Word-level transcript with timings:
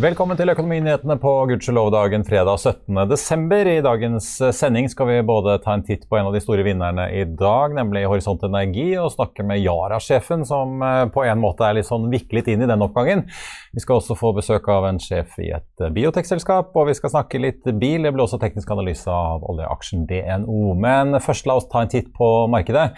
Velkommen 0.00 0.38
til 0.38 0.48
Økonominyhetene 0.48 1.18
på 1.20 1.30
gudskjelov-dagen 1.50 2.22
fredag 2.24 2.62
17.12. 2.62 3.50
I 3.68 3.82
dagens 3.84 4.28
eh, 4.40 4.52
sending 4.56 4.86
skal 4.88 5.10
vi 5.10 5.16
både 5.28 5.58
ta 5.60 5.74
en 5.76 5.82
titt 5.84 6.06
på 6.08 6.16
en 6.16 6.30
av 6.30 6.32
de 6.32 6.40
store 6.40 6.64
vinnerne 6.64 7.04
i 7.12 7.26
dag, 7.28 7.74
nemlig 7.76 8.06
Horisont 8.08 8.46
Energi, 8.48 8.94
og 8.96 9.10
snakke 9.12 9.44
med 9.44 9.60
Yara-sjefen, 9.60 10.46
som 10.48 10.80
eh, 10.80 11.02
på 11.12 11.26
en 11.28 11.42
måte 11.42 11.68
er 11.68 11.76
litt 11.76 11.90
sånn 11.90 12.08
viklet 12.08 12.48
inn 12.48 12.64
i 12.64 12.70
den 12.70 12.86
oppgangen. 12.86 13.26
Vi 13.70 13.78
skal 13.78 14.00
også 14.00 14.16
få 14.18 14.32
besøk 14.34 14.64
av 14.72 14.82
en 14.88 14.96
sjef 14.98 15.36
i 15.38 15.52
et 15.54 15.82
eh, 15.84 15.92
biotekselskap, 15.94 16.72
og 16.74 16.88
vi 16.88 16.94
skal 16.98 17.12
snakke 17.12 17.38
litt 17.38 17.62
bil. 17.78 18.02
Det 18.02 18.10
blir 18.10 18.24
også 18.24 18.40
teknisk 18.42 18.70
analyse 18.74 19.06
av 19.06 19.44
oljeaksjen 19.46 20.08
DNO. 20.10 20.72
Men 20.74 21.14
først 21.22 21.46
la 21.46 21.54
oss 21.60 21.68
ta 21.70 21.84
en 21.84 21.92
titt 21.92 22.08
på 22.16 22.26
markedet. 22.50 22.88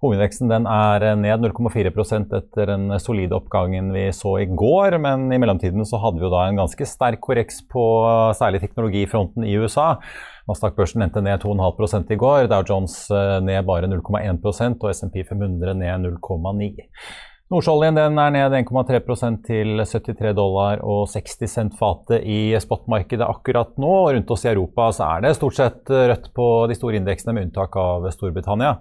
Hovedveksten 0.00 0.48
er 0.56 1.04
ned 1.20 1.44
0,4% 1.44 2.32
etter 2.38 2.72
den 2.72 2.96
solide 3.02 3.36
oppgangen 3.36 3.90
vi 3.92 4.06
så 4.16 4.38
i 4.40 4.46
går. 4.48 4.96
Men 5.04 5.26
i 5.28 5.40
mellomtiden 5.42 5.84
så 5.84 6.00
hadde 6.00 6.22
vi 6.22 6.24
jo 6.24 6.32
da 6.32 6.46
en 6.48 6.62
ganske 6.62 6.88
sterk 6.88 7.20
korreks 7.26 7.60
på 7.68 7.84
særlig 8.38 8.62
teknologifronten 8.62 9.44
i 9.44 9.58
USA. 9.60 9.98
Nasdaq-børsen 10.48 11.04
endte 11.04 11.20
ned 11.20 11.44
2,5 11.44 12.08
i 12.08 12.18
går. 12.24 12.48
Dow 12.48 12.64
Jones 12.72 12.96
eh, 13.12 13.36
ned 13.44 13.68
bare 13.68 13.92
0,1% 13.92 14.80
og 14.80 14.96
SMP 14.96 15.20
500 15.28 15.76
ned 15.76 16.08
0,9 16.08 16.88
Nordsjøoljen 17.52 17.98
er 18.00 18.30
ned 18.32 18.54
1,3% 18.62 19.42
til 19.44 19.82
73 19.84 20.30
dollar 20.32 20.80
og 20.88 21.02
60 21.12 21.50
cent 21.52 21.74
fatet 21.76 22.24
i 22.24 22.54
spotmarkedet 22.56 23.26
akkurat 23.26 23.74
nå. 23.76 23.90
og 24.06 24.14
Rundt 24.16 24.30
oss 24.32 24.46
i 24.46 24.48
Europa 24.54 24.86
er 25.04 25.26
det 25.26 25.34
stort 25.36 25.58
sett 25.58 25.92
rødt 25.92 26.30
på 26.32 26.46
de 26.70 26.76
store 26.78 26.96
indeksene, 26.96 27.34
med 27.36 27.50
unntak 27.50 27.76
av 27.76 28.08
Storbritannia. 28.14 28.78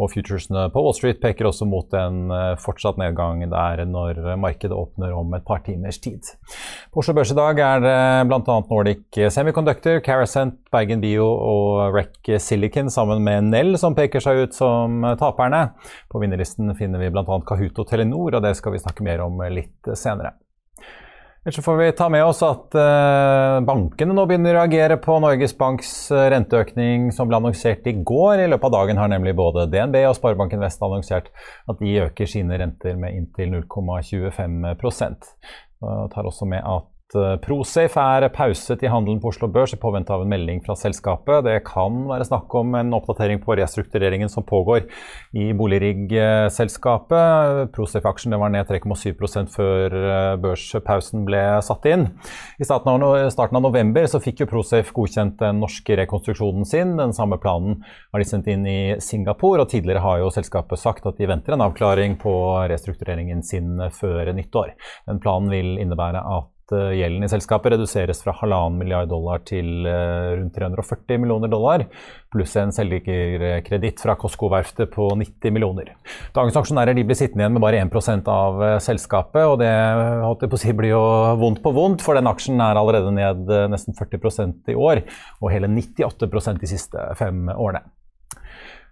Og 0.00 0.08
futuresene 0.10 0.70
på 0.72 0.82
Wall 0.86 0.96
Street 0.96 1.20
peker 1.20 1.50
også 1.50 1.68
mot 1.68 1.92
en 2.00 2.32
eh, 2.32 2.54
fortsatt 2.64 2.96
nedgang 2.98 3.44
der 3.52 3.84
når 3.84 4.22
markedet 4.40 4.72
åpner 4.72 5.12
om 5.14 5.36
et 5.36 5.44
par 5.44 5.60
timers 5.66 6.00
tid. 6.00 6.32
På 6.94 7.04
Oslo 7.04 7.12
Børs 7.18 7.34
i 7.34 7.36
dag 7.36 7.60
er 7.60 7.84
det 7.84 7.98
bl.a. 8.30 8.40
Nordic 8.40 9.20
Semiconductor, 9.36 10.00
Carasent, 10.06 10.56
Bergen 10.72 11.04
Bio 11.04 11.28
og 11.28 11.94
Rec 11.94 12.32
Silicon 12.42 12.88
sammen 12.90 13.20
med 13.26 13.52
Nell 13.52 13.76
som 13.78 13.94
peker 13.94 14.24
seg 14.24 14.46
ut 14.46 14.56
som 14.56 15.04
taperne. 15.20 15.66
På 16.08 16.24
vinnerlisten 16.24 16.72
finner 16.80 17.04
vi 17.04 17.12
bl.a. 17.12 17.22
Kahoot 17.44 17.84
og 17.84 17.90
Telenor, 17.92 18.13
og 18.14 18.42
det 18.44 18.54
skal 18.58 18.74
vi 18.74 18.82
snakke 18.82 19.06
mer 19.06 19.24
om 19.26 19.42
litt 19.50 19.92
senere. 19.98 20.36
Ellers 21.44 21.64
får 21.64 21.76
vi 21.76 21.92
ta 21.92 22.06
med 22.08 22.24
oss 22.24 22.38
at 22.40 22.72
uh, 22.72 23.58
bankene 23.68 24.14
nå 24.16 24.22
begynner 24.24 24.56
å 24.56 24.62
reagere 24.62 24.96
på 24.96 25.18
Norges 25.20 25.52
Banks 25.58 25.90
uh, 26.08 26.22
renteøkning 26.32 27.10
som 27.12 27.28
ble 27.28 27.36
annonsert 27.36 27.84
i 27.90 27.92
går. 28.00 28.40
I 28.40 28.46
løpet 28.48 28.70
av 28.70 28.72
dagen 28.72 29.00
har 29.02 29.10
nemlig 29.12 29.34
både 29.36 29.66
DNB 29.68 29.98
og 30.08 30.16
Sparebanken 30.16 30.64
Vest 30.64 30.80
annonsert 30.80 31.28
at 31.68 31.82
de 31.82 31.98
øker 32.06 32.30
sine 32.32 32.56
renter 32.62 32.96
med 32.96 33.18
inntil 33.18 33.58
0,25 33.58 34.56
og 35.84 36.08
tar 36.14 36.24
også 36.24 36.48
med 36.48 36.64
at 36.64 36.88
Eh, 37.14 37.36
Prosafe 37.42 38.00
er 38.00 38.28
pauset 38.34 38.82
i 38.82 38.88
handelen 38.90 39.20
på 39.22 39.28
Oslo 39.30 39.46
Børs 39.52 39.74
i 39.74 39.80
påvente 39.80 40.12
av 40.14 40.22
en 40.24 40.30
melding 40.30 40.60
fra 40.64 40.74
selskapet. 40.78 41.44
Det 41.46 41.64
kan 41.66 42.08
være 42.08 42.26
snakk 42.26 42.54
om 42.58 42.74
en 42.78 42.94
oppdatering 42.96 43.38
på 43.44 43.56
restruktureringen 43.60 44.28
som 44.32 44.46
pågår 44.46 44.80
i 45.38 45.52
Boligrigg-selskapet. 45.54 47.70
Prosafe-aksjen 47.74 48.38
var 48.40 48.50
ned 48.54 48.70
3,7% 48.70 49.52
før 49.54 49.96
eh, 50.00 50.36
børspausen 50.42 51.26
ble 51.28 51.42
satt 51.64 51.84
inn. 51.90 52.04
I 52.58 52.66
starten 52.66 52.90
av, 52.94 53.60
november 53.62 54.02
fikk 54.24 54.42
jo 54.42 54.50
Prosafe 54.50 54.94
godkjent 54.94 55.38
den 55.42 55.60
norske 55.62 55.92
rekonstruksjonen 56.02 56.64
sin. 56.68 56.96
Den 56.98 57.14
samme 57.16 57.36
planen 57.42 57.72
har 58.12 58.18
de 58.22 58.28
sendt 58.28 58.50
inn 58.50 58.64
i 58.66 58.78
Singapore, 59.02 59.62
og 59.62 59.70
tidligere 59.70 60.04
har 60.04 60.16
jo 60.22 60.34
selskapet 60.34 60.78
sagt 60.80 61.06
at 61.06 61.18
de 61.20 61.30
venter 61.30 61.52
en 61.54 61.66
avklaring 61.66 62.12
på 62.20 62.34
restruktureringen 62.70 63.40
sin 63.46 63.78
før 63.94 64.32
nyttår. 64.34 64.68
Den 65.10 65.20
planen 65.22 65.52
vil 65.52 65.78
innebære 65.82 66.20
at 66.24 66.53
gjelden 66.72 67.24
i 67.26 67.28
selskapet 67.28 67.74
reduseres 67.74 68.22
fra 68.24 68.34
halvannen 68.38 68.78
milliard 68.80 69.10
dollar 69.10 69.42
til 69.46 69.86
eh, 69.88 70.34
rundt 70.38 70.54
340 70.56 71.20
millioner 71.22 71.50
dollar, 71.52 71.86
pluss 72.32 72.54
en 72.60 72.72
selgerkreditt 72.74 74.02
fra 74.04 74.16
Costco-verftet 74.20 74.92
på 74.94 75.08
90 75.20 75.54
millioner. 75.54 75.92
Dagens 76.36 76.56
aksjonærer 76.60 76.96
blir 77.00 77.18
sittende 77.18 77.44
igjen 77.44 77.56
med 77.56 77.64
bare 77.64 77.82
1% 77.84 78.30
av 78.32 78.62
eh, 78.68 78.76
selskapet, 78.84 79.44
og 79.44 79.60
det 79.60 80.52
si, 80.62 80.72
blir 80.76 80.94
jo 80.94 81.02
vondt 81.42 81.62
på 81.64 81.74
vondt, 81.74 82.04
for 82.04 82.16
den 82.18 82.30
aksjen 82.30 82.62
er 82.62 82.80
allerede 82.80 83.12
ned 83.14 83.50
nesten 83.72 83.96
40% 83.98 84.72
i 84.72 84.78
år, 84.78 85.04
og 85.40 85.52
hele 85.52 85.70
98% 85.70 86.62
de 86.62 86.70
siste 86.70 87.10
fem 87.20 87.46
årene. 87.52 87.84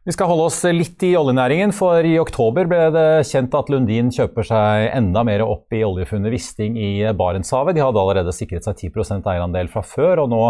Vi 0.02 0.10
skal 0.10 0.26
holde 0.26 0.48
oss 0.48 0.56
litt 0.74 0.98
i 1.06 1.12
oljenæringen, 1.14 1.70
for 1.70 2.02
i 2.02 2.16
oktober 2.18 2.66
ble 2.66 2.88
det 2.90 3.22
kjent 3.28 3.52
at 3.54 3.68
Lundin 3.70 4.08
kjøper 4.10 4.48
seg 4.48 4.86
enda 4.98 5.22
mer 5.22 5.44
opp 5.46 5.70
i 5.70 5.84
oljefunnet 5.86 6.34
Wisting 6.34 6.74
i 6.74 6.88
Barentshavet. 7.14 7.76
De 7.76 7.84
hadde 7.84 8.02
allerede 8.02 8.34
sikret 8.34 8.66
seg 8.66 8.80
10% 8.90 9.28
eierandel 9.30 9.70
fra 9.70 9.84
før, 9.86 10.24
og 10.24 10.32
nå 10.32 10.40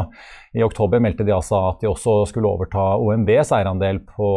i 0.53 0.65
oktober 0.65 1.01
meldte 1.01 1.25
de 1.25 1.33
altså 1.33 1.59
at 1.71 1.81
de 1.81 1.89
også 1.89 2.19
skulle 2.29 2.51
overta 2.51 2.83
OMVs 3.01 3.53
eierandel 3.57 4.03
på, 4.05 4.29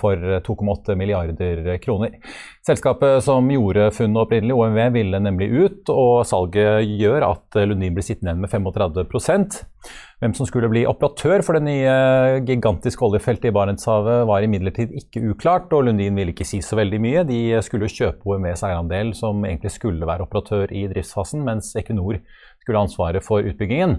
for 0.00 0.26
2,8 0.44 0.96
milliarder 1.00 1.78
kroner. 1.82 2.18
Selskapet 2.66 3.24
som 3.24 3.48
gjorde 3.50 3.88
funnet 3.96 4.20
opprinnelig, 4.26 4.54
OMV, 4.54 4.82
ville 4.98 5.22
nemlig 5.24 5.48
ut, 5.64 5.92
og 5.92 6.26
salget 6.28 6.84
gjør 7.00 7.28
at 7.32 7.62
Lundin 7.64 7.96
blir 7.96 8.06
sittende 8.06 8.34
igjen 8.34 8.44
med 8.44 8.52
35% 8.52 9.62
hvem 10.22 10.34
som 10.38 10.46
skulle 10.46 10.68
bli 10.70 10.84
operatør 10.86 11.42
for 11.42 11.58
det 11.58 11.64
nye 11.66 12.42
gigantiske 12.46 13.02
oljefeltet 13.02 13.48
i 13.50 13.54
Barentshavet 13.56 14.22
var 14.30 14.44
imidlertid 14.46 14.92
ikke 15.00 15.24
uklart, 15.32 15.72
og 15.74 15.88
Lundin 15.88 16.14
ville 16.14 16.30
ikke 16.30 16.46
si 16.46 16.60
så 16.62 16.78
veldig 16.78 17.00
mye. 17.02 17.24
De 17.26 17.40
skulle 17.66 17.90
kjøpe 17.90 18.22
OMVs 18.30 18.62
eierandel, 18.68 19.10
som 19.18 19.42
egentlig 19.42 19.72
skulle 19.74 20.06
være 20.06 20.28
operatør 20.28 20.70
i 20.70 20.84
driftsfasen, 20.92 21.42
mens 21.42 21.72
Equinor 21.80 22.20
skulle 22.62 22.78
ha 22.80 22.86
ansvaret 22.86 23.26
for 23.26 23.44
utbyggingen. 23.44 23.98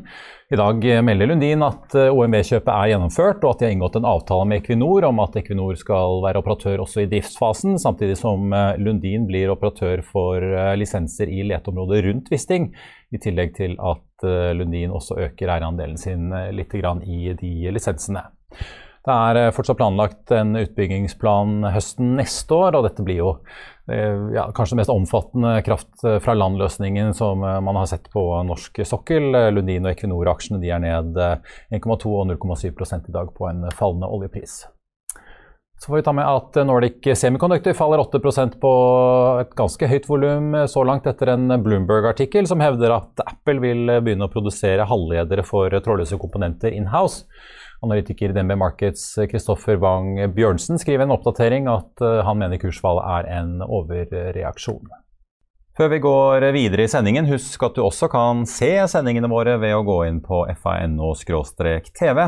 I 0.53 0.59
dag 0.59 0.85
melder 1.05 1.29
Lundin 1.29 1.65
at 1.65 1.95
OMV-kjøpet 1.97 2.71
er 2.71 2.91
gjennomført, 2.93 3.43
og 3.43 3.51
at 3.51 3.61
de 3.61 3.67
har 3.67 3.75
inngått 3.75 3.97
en 3.99 4.07
avtale 4.07 4.47
med 4.49 4.61
Equinor 4.61 5.07
om 5.09 5.21
at 5.23 5.35
Equinor 5.41 5.77
skal 5.79 6.21
være 6.23 6.43
operatør 6.43 6.83
også 6.85 7.03
i 7.03 7.09
driftsfasen, 7.11 7.79
samtidig 7.81 8.19
som 8.21 8.53
Lundin 8.79 9.25
blir 9.29 9.51
operatør 9.53 10.03
for 10.05 10.45
lisenser 10.77 11.31
i 11.33 11.41
leteområdet 11.49 12.03
rundt 12.07 12.33
Wisting, 12.33 12.69
i 13.13 13.21
tillegg 13.21 13.55
til 13.57 13.75
at 13.81 14.05
Eh, 14.23 14.53
Lundin 14.55 14.93
også 14.93 15.17
øker 15.27 15.51
eierandelen 15.51 15.99
sin 15.99 16.31
eh, 16.33 16.51
litt 16.55 16.73
i 16.73 17.33
de 17.39 17.53
lisensene. 17.73 18.23
Det 19.03 19.13
er 19.13 19.39
eh, 19.39 19.51
fortsatt 19.55 19.79
planlagt 19.79 20.31
en 20.31 20.55
utbyggingsplan 20.55 21.67
høsten 21.73 22.15
neste 22.19 22.55
år, 22.55 22.77
og 22.77 22.87
dette 22.87 23.03
blir 23.03 23.19
jo 23.19 23.33
ja, 23.87 24.45
kanskje 24.55 24.75
den 24.75 24.79
mest 24.79 24.93
omfattende 24.93 25.57
kraft 25.65 26.05
fra 26.23 26.35
land-løsningen 26.37 27.11
som 27.17 27.41
man 27.43 27.75
har 27.75 27.89
sett 27.91 28.05
på 28.13 28.21
norsk 28.47 28.79
sokkel. 28.87 29.33
Lundin 29.51 29.83
og 29.83 29.91
Equinor-aksjene 29.91 30.61
er 30.63 30.79
ned 30.83 31.19
1,2 31.19 32.13
og 32.13 32.29
0,7 32.31 32.69
i 32.71 33.17
dag 33.17 33.33
på 33.35 33.49
en 33.49 33.67
fallende 33.75 34.07
oljepris. 34.07 34.61
Så 35.83 35.89
får 35.91 35.95
vi 35.95 36.03
ta 36.07 36.11
med 36.15 36.23
at 36.23 36.55
Nordic 36.63 37.07
Semiconductor 37.19 37.73
faller 37.75 37.99
8% 37.99 38.53
på 38.61 38.69
et 39.41 39.49
ganske 39.59 39.87
høyt 39.91 40.05
volum 40.07 40.53
så 40.71 40.83
langt 40.87 41.09
etter 41.11 41.33
en 41.33 41.51
Bloomberg-artikkel 41.65 42.47
som 42.47 42.63
hevder 42.63 42.93
at 42.95 43.19
Apple 43.25 43.59
vil 43.59 43.91
begynne 43.97 44.29
å 44.29 44.31
produsere 44.31 44.85
halvledere 44.87 45.43
for 45.43 45.75
trådløse 45.75 46.15
komponenter 46.21 46.71
in-house. 46.71 47.25
Analytiker 47.83 48.31
i 48.31 48.37
DNB 48.37 48.57
Markets 48.59 49.05
Kristoffer 49.31 49.77
Wang 49.83 50.15
Bjørnsen 50.35 50.81
skriver 50.81 51.05
en 51.05 51.15
oppdatering 51.15 51.69
at 51.71 52.03
han 52.25 52.39
mener 52.39 52.61
kursfallet 52.61 53.07
er 53.19 53.31
en 53.41 53.57
overreaksjon. 53.65 54.91
Før 55.73 55.87
vi 55.89 55.97
går 56.03 56.43
videre 56.53 56.83
i 56.85 56.89
sendingen, 56.91 57.25
husk 57.25 57.63
at 57.65 57.73
du 57.73 57.81
også 57.81 58.05
kan 58.13 58.43
se 58.45 58.67
sendingene 58.91 59.25
våre 59.31 59.55
ved 59.57 59.73
å 59.73 59.79
gå 59.87 59.95
inn 60.05 60.19
på 60.21 60.43
fano-tv, 60.61 62.19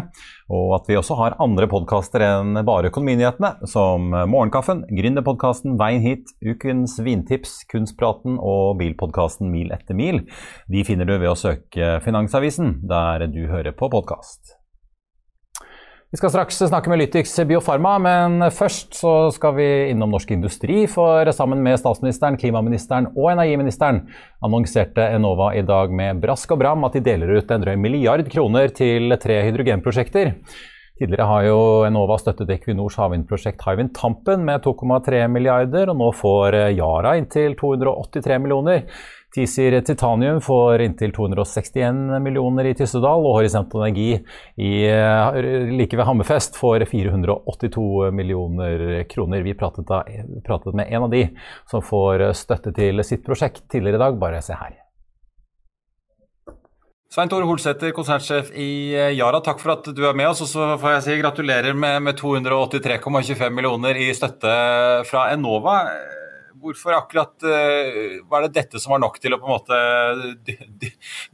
og 0.50 0.74
at 0.80 0.90
vi 0.90 0.98
også 0.98 1.18
har 1.20 1.38
andre 1.46 1.70
podkaster 1.70 2.26
enn 2.26 2.58
bare 2.66 2.90
Økonominyhetene, 2.90 3.70
som 3.70 4.10
Morgenkaffen, 4.10 4.82
Gründerpodkasten 4.90 5.78
Veien 5.78 6.02
hit, 6.02 6.34
Ukens 6.42 6.98
vintips, 7.06 7.60
Kunstpraten 7.70 8.42
og 8.42 8.82
bilpodkasten 8.82 9.54
Mil 9.54 9.70
etter 9.78 9.94
mil. 9.94 10.26
De 10.66 10.82
finner 10.82 11.06
du 11.06 11.14
ved 11.20 11.30
å 11.30 11.38
søke 11.38 12.02
Finansavisen 12.02 12.80
der 12.90 13.30
du 13.30 13.44
hører 13.54 13.78
på 13.78 13.94
podkast. 13.94 14.58
Vi 16.16 16.20
skal 16.22 16.32
straks 16.32 16.62
snakke 16.70 16.88
med 16.88 17.02
Lytix 17.02 17.34
Biofarma, 17.44 17.98
men 18.00 18.46
først 18.56 18.94
så 18.96 19.10
skal 19.36 19.52
vi 19.58 19.66
innom 19.92 20.14
Norsk 20.16 20.30
Industri. 20.32 20.86
For 20.88 21.28
sammen 21.36 21.60
med 21.60 21.76
statsministeren, 21.82 22.38
klimaministeren 22.40 23.10
og 23.18 23.34
energiministeren 23.34 24.00
annonserte 24.48 25.10
Enova 25.18 25.50
i 25.60 25.66
dag 25.68 25.92
med 25.92 26.22
brask 26.24 26.54
og 26.56 26.62
bram 26.62 26.88
at 26.88 26.96
de 26.96 27.02
deler 27.04 27.34
ut 27.36 27.52
en 27.52 27.66
drøy 27.66 27.76
milliard 27.76 28.24
kroner 28.32 28.72
til 28.78 29.12
tre 29.20 29.42
hydrogenprosjekter. 29.44 30.32
Tidligere 30.96 31.28
har 31.28 31.50
jo 31.50 31.60
Enova 31.90 32.16
støttet 32.22 32.56
Equinors 32.56 32.96
havvindprosjekt 32.96 33.68
Hywind 33.68 33.92
Tampen 34.00 34.48
med 34.48 34.64
2,3 34.64 35.26
milliarder, 35.28 35.92
og 35.92 36.00
nå 36.00 36.14
får 36.16 36.62
Yara 36.78 37.18
inntil 37.20 37.60
283 37.60 38.40
millioner. 38.40 38.88
TISIR 39.36 39.82
Titanium 39.82 40.42
får 40.42 40.82
inntil 40.82 41.12
261 41.12 42.22
millioner 42.24 42.70
i 42.70 42.76
Tyssedal, 42.78 43.26
og 43.26 43.36
Horisont 43.36 43.74
Energi 43.76 44.14
i, 44.16 44.72
eh, 44.88 45.40
like 45.76 45.98
ved 45.98 46.08
Hammerfest 46.08 46.56
får 46.56 46.86
482 46.88 48.12
millioner 48.16 49.04
kroner. 49.12 49.44
Vi 49.44 49.58
pratet, 49.60 49.88
da, 49.90 50.06
pratet 50.48 50.74
med 50.74 50.88
en 50.88 51.04
av 51.04 51.12
de 51.12 51.28
som 51.68 51.84
får 51.84 52.30
støtte 52.32 52.72
til 52.76 53.04
sitt 53.04 53.28
prosjekt 53.28 53.68
tidligere 53.68 54.00
i 54.00 54.06
dag. 54.06 54.20
Bare 54.20 54.42
se 54.42 54.56
her. 54.56 54.80
Svein 57.12 57.30
Tore 57.30 57.46
Holsæter, 57.48 57.92
konsernsjef 57.96 58.50
i 58.56 58.96
eh, 58.96 59.14
Yara, 59.16 59.44
takk 59.44 59.60
for 59.60 59.76
at 59.76 59.92
du 59.96 60.02
er 60.08 60.16
med 60.16 60.32
oss. 60.32 60.42
Og 60.44 60.48
så 60.48 60.74
får 60.80 60.96
jeg 60.96 61.04
si 61.06 61.22
gratulerer 61.22 61.76
med, 61.76 62.02
med 62.08 62.18
283,25 62.20 63.52
millioner 63.52 64.00
i 64.00 64.14
støtte 64.16 64.56
fra 65.12 65.30
Enova 65.36 65.82
hvorfor 66.62 66.94
akkurat 66.98 67.44
uh, 67.44 68.28
Var 68.30 68.42
det 68.46 68.54
dette 68.56 68.80
som 68.82 68.92
var 68.96 69.02
nok 69.04 69.16
til 69.22 69.34
å 69.36 69.40
på 69.42 69.48
en 69.48 69.56
måte 69.56 69.76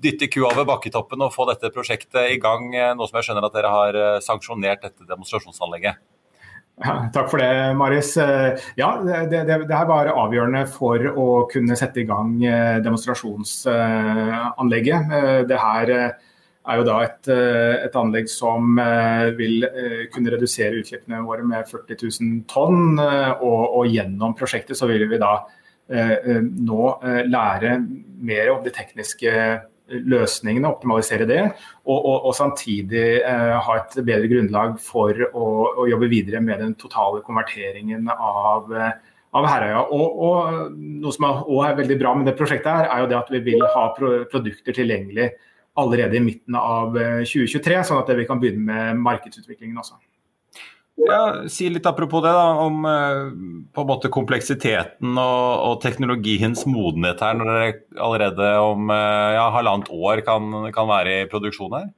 dytte 0.01 0.27
kua 0.31 0.47
over 0.51 0.65
bakketoppen 0.69 1.19
og 1.25 1.35
få 1.35 1.43
dette 1.51 1.73
prosjektet 1.73 2.23
i 2.33 2.39
gang, 2.41 2.61
eh, 2.75 2.95
nå 2.95 3.03
som 3.07 3.17
jeg 3.19 3.25
skjønner 3.27 3.45
at 3.47 3.55
dere 3.55 3.69
har 3.71 3.91
eh, 3.97 4.23
sanksjonert 4.23 4.81
dette 4.85 5.03
demonstrasjonsanlegget? 5.09 5.95
Ja, 6.81 6.93
takk 7.13 7.27
for 7.29 7.37
det, 7.43 7.51
Marius. 7.77 8.17
Ja, 8.79 8.89
det, 9.05 9.17
det, 9.29 9.41
det, 9.67 9.75
her 9.75 9.87
var 9.89 10.07
avgjørende 10.09 10.65
for 10.71 10.97
å 11.11 11.47
kunne 11.51 11.75
sette 11.77 11.99
i 12.01 12.07
gang 12.09 12.29
demonstrasjonsanlegget. 12.81 15.01
Det 15.51 15.59
her 15.61 15.85
er 16.69 16.77
jo 16.77 16.85
da 16.85 16.97
et, 17.05 17.29
eh, 17.31 17.85
et, 17.87 17.95
anlegg 17.97 18.29
som 18.29 18.77
eh, 18.81 19.31
vil 19.37 19.65
eh, 19.65 20.03
kunne 20.13 20.33
redusere 20.33 20.77
utslippene 20.81 21.23
våre 21.25 21.45
med 21.47 21.65
40 21.69 21.97
000 22.21 22.45
tonn. 22.51 23.01
Og, 23.01 23.63
og 23.79 23.89
gjennom 23.89 24.37
prosjektet 24.37 24.79
så 24.79 24.89
vil 24.91 25.07
vi 25.09 25.21
da 25.21 25.39
nå 25.91 26.83
lære 27.27 27.71
mer 28.23 28.51
om 28.53 28.61
de 28.63 28.71
tekniske 28.71 29.31
løsningene, 30.07 30.69
optimalisere 30.69 31.25
det. 31.27 31.41
Og, 31.83 31.97
og, 31.97 32.29
og 32.29 32.35
samtidig 32.37 33.25
ha 33.25 33.75
et 33.75 33.97
bedre 33.97 34.29
grunnlag 34.31 34.77
for 34.79 35.11
å, 35.33 35.49
å, 35.81 35.89
jobbe 35.91 36.07
videre 36.13 36.39
med 36.45 36.63
den 36.63 36.77
totale 36.79 37.19
konverteringen 37.25 38.07
av 38.13 38.71
av 39.31 39.45
Herøya. 39.47 39.83
Og, 39.95 40.23
og, 40.27 40.71
Noe 41.01 41.15
som 41.15 41.27
er, 41.27 41.43
er, 41.65 41.77
veldig 41.81 41.99
bra 41.99 42.15
med 42.15 42.27
det 42.27 42.37
prosjektet, 42.39 42.71
her, 42.71 42.87
er 42.87 43.03
jo 43.03 43.11
det 43.11 43.19
at 43.19 43.31
vi 43.31 43.43
vil 43.51 43.67
ha 43.75 43.85
produkter 43.97 44.75
tilgjengelig 44.75 45.31
allerede 45.79 46.17
i 46.17 46.23
midten 46.23 46.55
av 46.57 46.95
2023, 46.95 47.75
eh, 47.75 47.83
sånn 47.87 48.01
at 48.01 48.09
vi 48.17 48.27
kan 48.27 48.41
begynne 48.41 48.65
med 48.67 49.03
markedsutviklingen 49.05 49.79
også. 49.81 49.99
Ja, 51.01 51.47
si 51.49 51.69
litt 51.71 51.87
apropos 51.87 52.21
det, 52.21 52.33
da, 52.35 52.49
om 52.61 52.83
eh, 52.85 53.21
på 53.73 53.83
en 53.83 53.89
måte 53.89 54.11
kompleksiteten 54.13 55.15
og, 55.15 55.47
og 55.69 55.79
teknologiens 55.83 56.65
modenhet 56.69 57.23
her, 57.23 57.39
når 57.39 57.51
dere 57.53 57.71
allerede 58.09 58.51
om 58.67 58.91
eh, 58.93 59.31
ja, 59.37 59.47
halvannet 59.55 59.89
år 59.95 60.21
kan, 60.27 60.51
kan, 60.75 60.91
være 60.91 61.21
i 61.23 61.31
produksjon 61.31 61.77
her? 61.79 61.89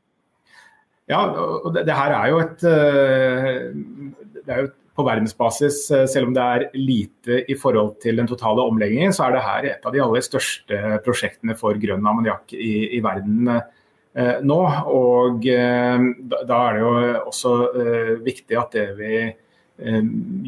Ja, 1.11 1.25
og 1.25 1.73
det, 1.75 1.83
det 1.89 1.97
her 1.97 2.13
er 2.15 2.29
jo 2.31 2.37
et 2.39 2.61
det 2.63 4.53
er 4.53 4.61
jo 4.61 4.69
et 4.69 4.77
på 4.93 5.05
verdensbasis, 5.07 5.91
eh, 5.91 6.05
selv 6.09 6.29
om 6.29 6.33
det 6.35 6.43
er 6.43 6.65
lite 6.77 7.39
i 7.49 7.57
forhold 7.57 7.95
til 8.03 8.19
den 8.19 8.29
totale 8.29 8.65
omleggingen, 8.65 9.13
så 9.13 9.27
er 9.27 9.35
det 9.35 9.45
her 9.47 9.69
et 9.71 9.85
av 9.85 9.93
de 9.93 10.01
aller 10.03 10.25
største 10.25 10.99
prosjektene 11.05 11.57
for 11.57 11.79
grønn 11.81 12.05
ammoniakk 12.05 12.53
i, 12.53 12.97
i, 12.97 13.01
verden 13.03 13.49
eh, 13.49 14.37
nå. 14.45 14.59
Og 14.93 15.47
eh, 15.49 16.05
da, 16.29 16.59
er 16.59 16.77
det 16.77 16.83
jo 16.83 16.93
også 17.31 17.55
eh, 17.71 18.13
viktig 18.25 18.59
at 18.59 18.77
det 18.77 18.87
vi 18.99 19.15
eh, 19.25 20.03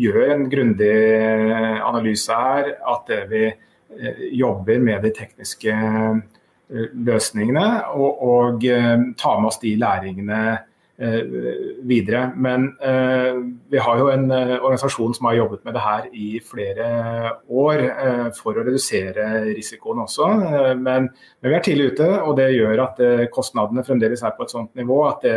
gjør 0.06 0.22
en 0.28 0.48
grundig 0.52 0.94
analyse 1.82 2.38
her, 2.46 2.72
at 2.94 3.10
det 3.10 3.22
vi 3.34 3.44
eh, 3.50 4.24
jobber 4.38 4.82
med 4.92 5.06
de 5.08 5.14
tekniske 5.16 5.82
løsningene 6.66 7.66
og, 7.94 8.22
og 8.26 8.64
tar 9.22 9.36
med 9.38 9.52
oss 9.52 9.60
de 9.62 9.76
læringene 9.78 10.40
videre. 10.98 12.32
Men 12.36 12.70
eh, 12.80 13.36
vi 13.70 13.78
har 13.84 14.00
jo 14.00 14.08
en 14.14 14.30
eh, 14.32 14.54
organisasjon 14.56 15.16
som 15.18 15.28
har 15.28 15.36
jobbet 15.36 15.66
med 15.68 15.76
det 15.76 15.84
her 15.84 16.06
i 16.16 16.28
flere 16.40 16.86
år 17.52 17.84
for 18.38 18.56
å 18.56 18.64
redusere 18.64 19.28
risikoen 19.50 20.04
også. 20.06 20.30
Men, 20.80 21.10
men, 21.42 21.50
vi 21.50 21.56
er 21.58 21.66
tidlig 21.66 21.90
ute, 21.94 22.08
og 22.24 22.38
det 22.40 22.52
gjør 22.56 22.84
at 22.86 23.02
kostnadene 23.34 23.84
fremdeles 23.86 24.24
er 24.24 24.36
på 24.38 24.46
et 24.46 24.54
sånt 24.56 24.72
nivå 24.80 25.02
at 25.10 25.26
det, 25.26 25.36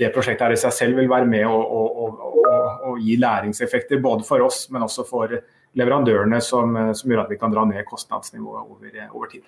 det 0.00 0.10
prosjektet 0.14 0.48
her 0.48 0.56
i 0.56 0.60
seg 0.60 0.74
selv 0.74 1.00
vil 1.00 1.10
være 1.10 1.30
med 1.30 1.46
å 1.46 2.96
gi 3.00 3.18
læringseffekter 3.22 4.02
både 4.02 4.26
for 4.26 4.44
oss, 4.44 4.66
men 4.74 4.84
også 4.86 5.06
for 5.06 5.38
leverandørene, 5.76 6.40
som, 6.42 6.74
som 6.96 7.12
gjør 7.12 7.26
at 7.26 7.32
vi 7.32 7.38
kan 7.40 7.54
dra 7.54 7.66
ned 7.68 7.86
kostnadsnivået 7.88 8.66
over, 8.66 9.00
over 9.12 9.30
tid. 9.30 9.46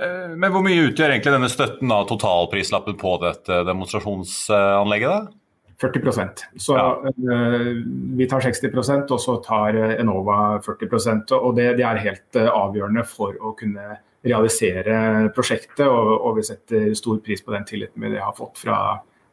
Eh, 0.00 0.32
men 0.36 0.52
hvor 0.52 0.64
mye 0.64 0.88
utgjør 0.88 1.12
egentlig 1.12 1.34
denne 1.34 1.50
støtten 1.52 1.92
av 1.94 2.08
totalprislappen 2.10 2.98
på 3.00 3.14
dette 3.22 3.62
demonstrasjonsanlegget? 3.68 5.12
da? 5.12 5.38
40% 5.82 6.44
Så 6.62 6.76
ja. 6.78 6.84
uh, 7.02 7.70
Vi 8.14 8.26
tar 8.30 8.44
60% 8.44 9.10
og 9.10 9.18
så 9.18 9.32
tar 9.42 9.74
Enova 9.96 10.60
40% 10.62 11.34
og 11.40 11.56
det, 11.56 11.72
det, 11.80 11.86
er 11.88 11.98
helt 12.04 12.38
avgjørende 12.38 13.02
for 13.08 13.34
å 13.42 13.50
kunne 13.58 13.96
realisere 14.22 15.32
prosjektet. 15.34 15.82
Og, 15.88 16.12
og, 16.20 16.36
vi 16.38 16.46
setter 16.46 16.92
stor 16.94 17.18
pris 17.24 17.42
på 17.42 17.56
den 17.56 17.66
tilliten 17.66 18.06
vi 18.06 18.14
har 18.14 18.36
fått 18.36 18.62
fra 18.62 18.78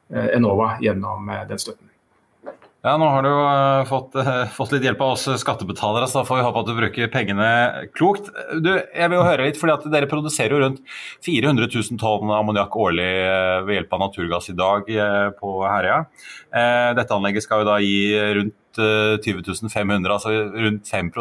Enova 0.10 0.72
gjennom 0.82 1.30
den 1.52 1.62
støtten. 1.62 1.86
Ja, 2.80 2.94
Nå 2.96 3.10
har 3.12 3.26
du 3.26 3.28
jo 3.28 3.40
uh, 3.44 3.82
fått, 3.90 4.14
uh, 4.16 4.46
fått, 4.56 4.72
litt 4.72 4.86
hjelp 4.88 5.02
av 5.04 5.18
oss 5.18 5.26
skattebetalere, 5.42 6.08
så 6.08 6.22
da 6.22 6.28
får 6.30 6.40
vi 6.40 6.46
håpe 6.46 6.62
at 6.62 6.70
du 6.70 6.78
bruker 6.78 7.12
pengene 7.12 7.50
klokt. 7.92 8.30
Du, 8.64 8.72
jeg 8.72 9.12
vil 9.12 9.18
jo 9.18 9.26
høre 9.26 9.50
litt, 9.50 9.60
fordi 9.60 9.76
at 9.76 9.88
Dere 9.92 10.08
produserer 10.08 10.56
jo 10.56 10.62
rundt 10.64 10.80
400 11.28 11.68
000 11.76 12.00
tonn 12.00 12.32
ammoniakk 12.38 12.80
årlig 12.80 13.10
uh, 13.28 13.60
ved 13.68 13.82
hjelp 13.82 14.00
av 14.00 14.04
naturgass 14.06 14.48
i 14.54 14.58
dag 14.60 14.88
på 15.40 15.54
Herøya. 15.68 16.00
Dette 16.96 17.16
anlegget 17.16 17.44
skal 17.46 17.62
jo 17.62 17.68
da 17.68 17.78
gi 17.84 18.16
rundt 18.40 18.80
20 18.80 19.68
500, 19.68 20.16
altså 20.16 20.32
rundt 20.56 20.88
5 20.88 21.12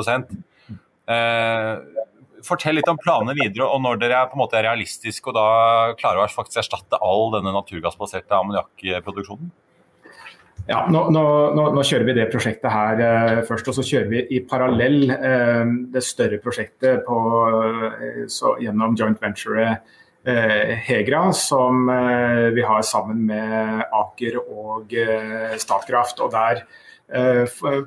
Fortell 2.47 2.79
litt 2.79 2.89
om 2.89 2.99
planene 3.03 3.35
videre, 3.35 3.67
og 3.67 3.83
når 3.83 3.99
dere 3.99 4.21
er, 4.23 4.29
på 4.31 4.39
en 4.39 4.45
måte 4.45 4.63
realistiske 4.63 5.27
og 5.33 5.35
da 5.35 5.49
klarer 5.99 6.23
å 6.23 6.31
faktisk 6.31 6.63
erstatte 6.63 7.01
all 7.03 7.33
denne 7.35 7.51
naturgassbaserte 7.57 8.39
ammoniakkproduksjonen? 8.39 9.51
Ja, 10.69 10.83
nå, 10.93 11.07
nå, 11.09 11.23
nå, 11.57 11.83
kjører 11.87 12.05
vi 12.05 12.15
det 12.19 12.27
prosjektet 12.29 12.69
her 12.69 12.99
eh, 13.01 13.39
først, 13.49 13.71
og 13.71 13.77
så 13.79 13.85
kjører 13.89 14.11
vi 14.11 14.19
i 14.37 14.43
parallell 14.45 15.09
eh, 15.15 15.71
det 15.95 16.03
større 16.05 16.37
prosjektet 16.45 17.07
på, 17.07 17.21
eh, 17.57 18.19
så, 18.29 18.53
gjennom 18.61 18.93
joint 18.99 19.17
venture 19.23 19.65
eh, 19.65 20.75
Hegra, 20.85 21.23
som 21.33 21.89
eh, 21.89 22.51
vi 22.53 22.67
har 22.69 22.85
sammen 22.85 23.25
med 23.31 23.87
Aker 23.87 24.37
og 24.43 24.93
eh, 24.93 25.57
Statkraft. 25.57 26.21
og 26.21 26.37
der 26.37 26.61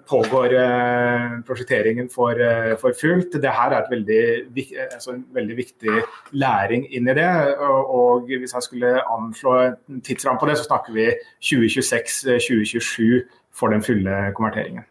pågår 0.09 0.53
eh, 0.53 1.41
prosjekteringen 1.45 2.09
for, 2.09 2.31
eh, 2.31 2.77
for 2.77 2.93
fullt. 3.01 3.33
Dette 3.33 3.47
er 3.47 3.75
et 3.77 3.91
veldig, 3.91 4.65
altså 4.91 5.11
en 5.11 5.25
veldig 5.33 5.57
viktig 5.57 6.01
læring 6.31 6.87
inn 6.89 7.07
i 7.07 7.13
det. 7.13 7.57
Og 7.61 8.25
hvis 8.25 8.53
jeg 8.53 8.63
skulle 8.63 9.11
anslå 9.11 9.57
en 9.61 10.01
tidsramme 10.01 10.39
på 10.39 10.49
det, 10.49 10.57
så 10.57 10.63
snakker 10.63 10.93
vi 10.93 11.11
2026-2027 11.41 13.21
for 13.53 13.67
den 13.67 13.83
fulle 13.83 14.33
konverteringen. 14.35 14.83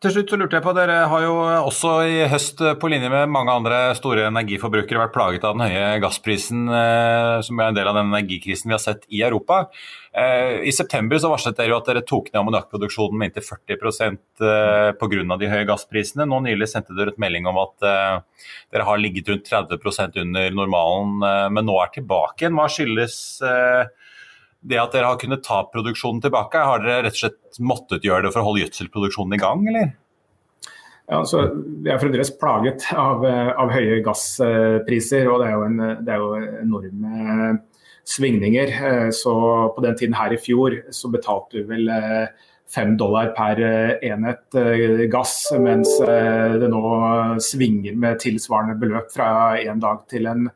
Til 0.00 0.14
slutt 0.14 0.30
så 0.32 0.36
lurte 0.40 0.56
jeg 0.56 0.64
på, 0.64 0.72
Dere 0.72 0.94
har 1.12 1.22
jo 1.26 1.32
også 1.44 1.90
i 2.08 2.20
høst 2.32 2.62
på 2.80 2.88
linje 2.88 3.10
med 3.12 3.28
mange 3.28 3.52
andre 3.52 3.80
store 3.98 4.30
energiforbrukere 4.30 5.02
vært 5.02 5.12
plaget 5.12 5.42
av 5.44 5.58
den 5.58 5.66
høye 5.66 5.98
gassprisen, 6.00 6.62
eh, 6.72 7.40
som 7.44 7.60
er 7.60 7.68
en 7.68 7.76
del 7.76 7.90
av 7.90 7.98
den 7.98 8.08
energikrisen 8.08 8.70
vi 8.70 8.76
har 8.78 8.80
sett 8.80 9.04
i 9.12 9.20
Europa. 9.26 9.66
Eh, 10.16 10.64
I 10.64 10.72
september 10.72 11.20
så 11.20 11.28
varslet 11.28 11.58
dere 11.58 11.74
jo 11.74 11.76
at 11.82 11.92
dere 11.92 12.04
tok 12.08 12.30
ned 12.30 12.40
ammoniakkproduksjonen 12.40 13.20
med 13.20 13.28
inntil 13.28 13.44
40% 13.50 14.48
eh, 14.48 14.88
pga. 14.96 15.36
de 15.44 15.52
høye 15.52 15.68
gassprisene. 15.68 16.24
Nå 16.24 16.40
nylig 16.48 16.70
sendte 16.72 16.96
dere 16.96 17.12
et 17.12 17.20
melding 17.20 17.52
om 17.52 17.60
at 17.60 17.76
dere 17.84 18.88
har 18.88 19.04
ligget 19.04 19.28
rundt 19.28 19.52
30% 19.52 20.16
under 20.24 20.56
normalen, 20.62 21.20
men 21.52 21.68
nå 21.68 21.76
er 21.84 21.92
tilbake 21.92 22.46
igjen. 22.46 22.56
Hva 22.56 22.70
skyldes 22.72 23.18
det 24.60 24.78
at 24.80 24.92
dere 24.92 25.08
har 25.08 25.20
kunnet 25.20 25.42
ta 25.46 25.62
produksjonen 25.72 26.20
tilbake, 26.24 26.60
har 26.60 26.82
dere 26.84 27.06
rett 27.06 27.16
og 27.16 27.22
slett 27.22 27.60
måttet 27.64 28.04
gjøre 28.04 28.26
det 28.26 28.34
for 28.34 28.42
å 28.42 28.50
holde 28.50 28.66
gjødselproduksjonen 28.66 29.36
i 29.36 29.40
gang, 29.40 29.64
eller? 29.72 29.92
Ja, 31.10 31.24
så 31.26 31.42
Vi 31.54 31.90
er 31.90 31.98
fremdeles 31.98 32.30
plaget 32.38 32.84
av, 32.94 33.24
av, 33.24 33.72
høye 33.74 33.98
gasspriser, 34.04 35.26
og 35.32 35.42
det 35.42 35.48
er 35.48 35.56
jo, 35.56 35.64
en, 35.66 35.80
det 36.06 36.14
er 36.14 36.22
jo 36.22 36.28
enorme 36.60 37.56
svingninger. 38.06 39.10
Så 39.16 39.34
På 39.74 39.82
den 39.82 39.98
tiden 39.98 40.14
her 40.14 40.36
i 40.36 40.38
fjor 40.38 40.76
så 40.94 41.10
betalte 41.10 41.58
vi 41.58 41.66
vel 41.72 41.90
fem 42.70 42.94
dollar 42.94 43.32
per 43.34 43.58
enhet 44.06 44.60
gass, 45.10 45.34
mens 45.58 45.96
det 45.98 46.70
nå 46.70 46.82
svinger 47.42 47.98
med 47.98 48.22
tilsvarende 48.22 48.78
beløp 48.78 49.10
fra 49.10 49.32
en 49.58 49.82
dag 49.82 50.04
til 50.12 50.30
en, 50.30 50.46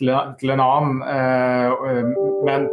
til 0.00 0.54
en 0.54 0.62
annen. 0.64 1.02
Men 2.46 2.68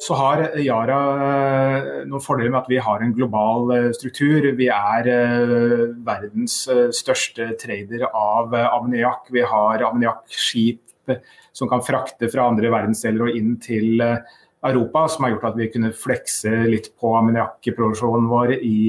så 0.00 0.16
har 0.16 0.40
Yara 0.56 0.98
eh, 1.24 1.88
noen 2.08 2.22
fordeler 2.24 2.52
med 2.54 2.62
at 2.62 2.68
vi 2.72 2.78
har 2.80 3.02
en 3.04 3.12
global 3.12 3.72
eh, 3.74 3.88
struktur. 3.92 4.46
Vi 4.56 4.70
er 4.72 5.08
eh, 5.12 5.82
verdens 6.06 6.62
største 6.96 7.50
trader 7.60 8.06
av 8.08 8.56
ammoniakk. 8.62 9.28
Vi 9.34 9.44
har 9.44 9.84
ammoniakkskip 9.90 11.12
som 11.52 11.68
kan 11.68 11.84
frakte 11.84 12.30
fra 12.32 12.46
andre 12.48 12.70
verdensdeler 12.72 13.26
og 13.26 13.36
inn 13.36 13.58
til 13.60 14.00
Europa, 14.00 15.04
som 15.10 15.26
har 15.26 15.34
gjort 15.34 15.48
at 15.50 15.58
vi 15.58 15.68
kunne 15.74 15.92
flekse 15.96 16.52
litt 16.70 16.92
på 17.00 17.12
ammoniakkproduksjonen 17.18 18.28
vår 18.30 18.54
i 18.56 18.80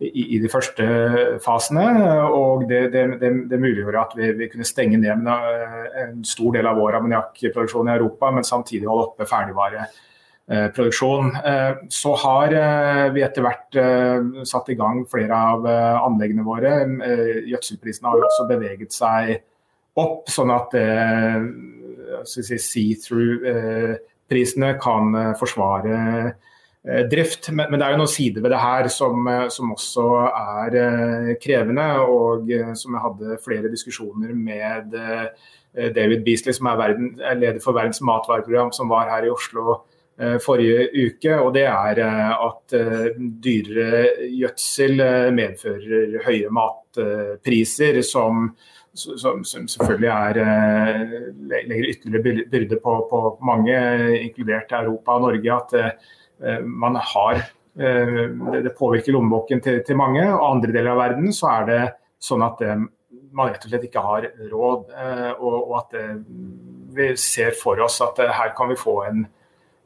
i, 0.00 0.36
i, 0.36 0.38
de 0.42 0.48
første 0.52 0.84
fasene. 1.44 1.84
og 2.28 2.68
Det, 2.68 2.92
det, 2.92 3.20
det, 3.20 3.30
det 3.50 3.60
muliggjorde 3.60 4.02
at 4.02 4.12
vi, 4.18 4.32
vi, 4.36 4.48
kunne 4.52 4.64
stenge 4.68 4.96
ned 5.00 5.26
en 5.26 6.24
stor 6.26 6.52
del 6.56 6.66
av 6.68 6.76
vår 6.80 6.92
ammoniakkproduksjon 7.00 7.88
i 7.88 7.96
Europa, 7.96 8.24
men 8.34 8.44
samtidig 8.44 8.88
holde 8.90 9.06
oppe 9.08 9.24
ferdigvareproduksjon. 9.30 11.26
Eh, 11.40 11.72
så 11.88 12.10
har 12.26 12.48
eh, 12.60 13.06
vi 13.14 13.20
etter 13.24 13.42
hvert 13.46 13.70
eh, 13.80 14.20
satt 14.48 14.66
i 14.72 14.78
gang 14.78 14.96
flere 15.10 15.34
av 15.52 15.60
anleggene 16.04 16.44
våre. 16.46 16.70
Gjødselprisene 17.48 18.08
har 18.12 18.18
også 18.28 18.42
beveget 18.52 18.92
seg 18.96 19.22
opp, 19.96 20.24
sånn 20.28 20.50
at 20.52 20.70
see-through-prisene 22.28 24.70
kan 24.82 25.04
forsvare 25.40 25.94
Eh, 25.96 26.28
drift. 26.86 27.50
Men, 27.50 27.74
det 27.74 27.82
er 27.82 27.94
jo 27.94 28.02
noen 28.02 28.12
sider 28.12 28.44
ved 28.44 28.52
det 28.54 28.62
her 28.62 28.88
som, 28.92 29.26
eh, 29.30 29.48
som 29.52 29.74
også 29.74 30.06
er 30.28 30.78
eh, 30.82 31.32
krevende. 31.42 31.88
Og 32.06 32.52
som 32.78 32.96
jeg 32.96 33.04
hadde 33.08 33.40
flere 33.44 33.72
diskusjoner 33.72 34.32
med 34.36 34.94
David 35.96 36.24
Beasley, 36.24 36.54
som 36.56 36.70
er, 36.70 36.78
verden, 36.80 37.10
er 37.20 37.36
leder 37.36 37.60
for 37.60 37.76
Verdens 37.76 38.00
matvareprogram, 38.00 38.72
som 38.72 38.88
var 38.92 39.10
her 39.12 39.26
i 39.26 39.34
Oslo 39.34 39.82
forrige 40.40 40.86
uke. 40.96 41.34
Og 41.36 41.50
det 41.52 41.66
er 41.68 41.98
at 42.00 42.72
dyrere 43.44 44.06
gjødsel 44.32 45.02
medfører 45.36 46.16
høye 46.24 46.48
matpriser, 46.48 48.00
som 48.06 48.54
som, 48.96 49.42
som, 49.44 49.66
selvfølgelig 49.68 50.08
er, 50.08 50.38
legger 51.68 51.88
ytterligere 51.90 52.46
byrde 52.48 52.78
på, 52.80 52.94
på, 53.10 53.18
mange, 53.44 53.74
inkludert 54.22 54.72
Europa 54.72 55.18
og 55.18 55.26
Norge. 55.26 55.58
at 55.58 55.74
Eh, 55.76 56.14
man 56.62 56.98
har 57.00 57.38
eh, 57.38 58.26
Det 58.62 58.74
påvirker 58.78 59.12
lommeboken 59.12 59.62
til, 59.64 59.80
til, 59.86 59.96
mange. 59.96 60.24
Og 60.32 60.44
andre 60.50 60.74
deler 60.74 60.92
av 60.94 61.02
verden 61.04 61.32
så 61.32 61.52
er 61.54 61.70
det 61.70 61.80
sånn 62.22 62.44
at 62.46 62.60
eh, 62.66 62.84
man 63.36 63.50
rett 63.52 63.64
og 63.64 63.72
slett 63.72 63.88
ikke 63.88 64.04
har 64.04 64.28
råd. 64.50 64.92
Og, 65.40 65.56
og 65.56 65.72
at 65.82 65.96
vi 66.96 67.10
ser 67.20 67.56
for 67.58 67.80
oss 67.84 67.98
at 68.04 68.20
her 68.20 68.54
kan 68.56 68.70
vi 68.72 68.78
få 68.80 68.94
en, 69.04 69.26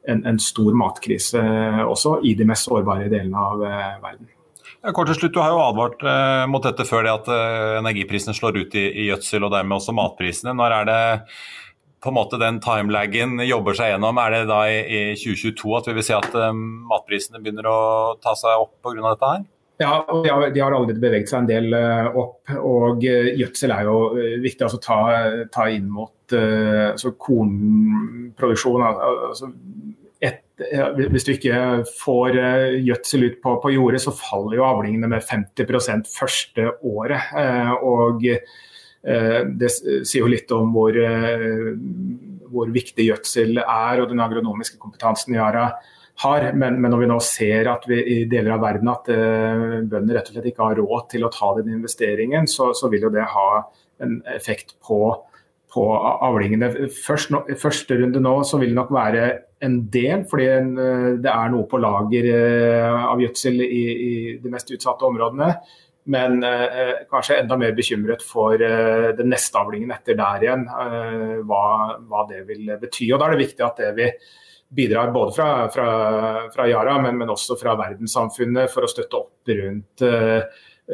en, 0.06 0.20
en 0.26 0.38
stor 0.38 0.76
matkrise 0.78 1.42
også 1.82 2.20
i 2.26 2.36
de 2.38 2.46
mest 2.46 2.68
sårbare 2.70 3.10
delene 3.10 3.48
av 3.50 3.64
verden. 4.04 4.30
Kort 4.80 5.10
til 5.10 5.18
slutt, 5.18 5.34
Du 5.34 5.42
har 5.42 5.52
jo 5.52 5.60
advart 5.60 6.00
eh, 6.08 6.46
mot 6.48 6.64
dette 6.64 6.86
før 6.88 7.04
det 7.04 7.12
at 7.12 7.26
eh, 7.28 7.78
energiprisene 7.82 8.32
slår 8.32 8.62
ut 8.62 8.76
i, 8.80 8.86
i, 8.88 9.08
gjødsel 9.10 9.44
og 9.44 9.52
dermed 9.52 9.76
også 9.76 9.92
matprisene. 9.92 10.54
Når 10.56 10.74
er 10.78 10.88
det 10.88 11.02
på 12.00 12.10
en 12.10 12.16
måte 12.16 12.40
den 12.40 12.60
timelaggen 12.64 13.40
jobber 13.44 13.76
seg 13.76 13.94
gjennom? 13.94 14.18
Er 14.22 14.34
det 14.34 14.42
da 14.50 14.60
i, 14.70 14.80
i 14.80 15.00
2022 15.20 15.72
at 15.78 15.88
vi 15.90 15.96
vil 15.98 16.06
se 16.06 16.16
at 16.16 16.36
um, 16.50 16.62
matprisene 16.90 17.40
begynner 17.42 17.68
å 17.68 17.80
ta 18.22 18.34
seg 18.38 18.62
opp 18.62 18.76
pga. 18.84 19.02
dette 19.04 19.32
her? 19.32 19.48
Ja, 19.80 19.92
de 20.08 20.28
har, 20.28 20.46
de 20.52 20.60
har 20.60 20.74
allerede 20.76 21.00
beveget 21.00 21.30
seg 21.30 21.42
en 21.42 21.50
del 21.50 21.76
uh, 21.76 22.10
opp. 22.20 22.52
og 22.56 23.04
uh, 23.04 23.30
Gjødsel 23.40 23.74
er 23.76 23.88
jo 23.88 23.98
viktig 24.44 24.68
å 24.68 24.80
ta, 24.82 25.00
ta, 25.52 25.68
inn 25.72 25.88
mot 25.92 26.16
altså 26.30 27.10
kornproduksjon. 27.18 28.84
Altså 28.86 29.48
et, 30.22 30.44
hvis 31.10 31.24
du 31.26 31.32
ikke 31.32 31.80
får 31.98 32.36
gjødsel 32.86 33.24
ut 33.24 33.40
på, 33.42 33.56
på 33.64 33.72
jordet, 33.74 34.02
så 34.04 34.14
faller 34.14 34.60
jo 34.60 34.66
avlingene 34.68 35.10
med 35.10 35.24
50% 35.26 36.12
første 36.12 36.68
året. 36.86 37.32
og 37.82 38.22
Eh, 38.30 38.36
det 39.00 39.70
sier 39.72 40.20
jo 40.20 40.28
litt 40.28 40.50
om 40.52 40.74
hvor, 40.74 40.92
eh, 40.92 41.70
hvor 42.50 42.72
viktig 42.74 43.06
gjødsel 43.08 43.62
er 43.62 44.02
og 44.02 44.10
den 44.10 44.20
agronomiske 44.20 44.76
kompetansen 44.80 45.38
Yara 45.38 45.70
har. 46.20 46.50
Men, 46.52 46.76
men, 46.80 46.92
når 46.92 47.04
vi 47.04 47.08
nå 47.08 47.18
ser 47.24 47.70
at 47.72 47.86
vi 47.88 48.00
i 48.00 48.18
deler 48.28 48.58
av 48.58 48.64
verden 48.66 48.92
at 48.92 49.08
bønder 49.08 50.18
rett 50.18 50.28
og 50.28 50.36
slett 50.36 50.50
ikke 50.52 50.68
har 50.68 50.80
råd 50.82 51.08
til 51.14 51.24
å 51.24 51.32
ta 51.32 51.54
den 51.56 51.72
investeringen, 51.78 52.48
så, 52.50 52.72
så 52.76 52.92
vil 52.92 53.08
jo 53.08 53.14
det 53.14 53.24
ha 53.32 53.50
en 54.04 54.18
effekt 54.34 54.76
på, 54.84 55.00
på 55.72 55.86
avlingene. 55.96 56.90
Først 56.92 57.32
første 57.60 58.00
runde 58.02 58.20
nå 58.20 58.34
så 58.44 58.60
vil 58.60 58.74
det 58.74 58.80
nok 58.82 58.92
være 58.96 59.28
en 59.64 59.76
del, 59.92 60.26
fordi 60.28 60.48
det 61.24 61.32
er 61.32 61.52
noe 61.52 61.68
på 61.68 61.80
lager 61.80 62.28
av 63.00 63.20
gjødsel 63.20 63.60
i, 63.64 63.84
i 63.90 64.12
de 64.40 64.52
mest 64.52 64.72
utsatte 64.76 65.08
områdene. 65.08 65.54
Men 66.04 66.42
eh, 66.44 67.02
kanskje 67.10 67.42
enda 67.42 67.58
mer 67.60 67.74
bekymret 67.76 68.22
for 68.24 68.56
eh, 68.56 69.10
den 69.18 69.28
neste 69.30 69.60
avlingen 69.60 69.92
etter 69.92 70.16
der 70.18 70.46
igjen, 70.46 70.62
eh, 70.64 71.34
hva, 71.44 71.64
hva, 72.08 72.24
det 72.30 72.46
vil 72.48 72.70
bety. 72.80 73.10
Og 73.12 73.20
Da 73.20 73.28
er 73.28 73.36
det 73.36 73.44
viktig 73.44 73.66
at 73.66 73.82
det 73.82 73.90
vi 73.98 74.08
bidrar 74.70 75.10
både 75.10 75.32
fra, 75.36 75.68
fra, 75.68 75.86
fra 76.54 76.68
Yara, 76.68 76.96
men, 77.02 77.18
men, 77.18 77.30
også 77.30 77.56
fra 77.58 77.74
verdenssamfunnet 77.78 78.70
for 78.70 78.86
å 78.86 78.90
støtte 78.90 79.18
opp 79.18 79.50
rundt 79.50 80.04
eh, 80.06 80.42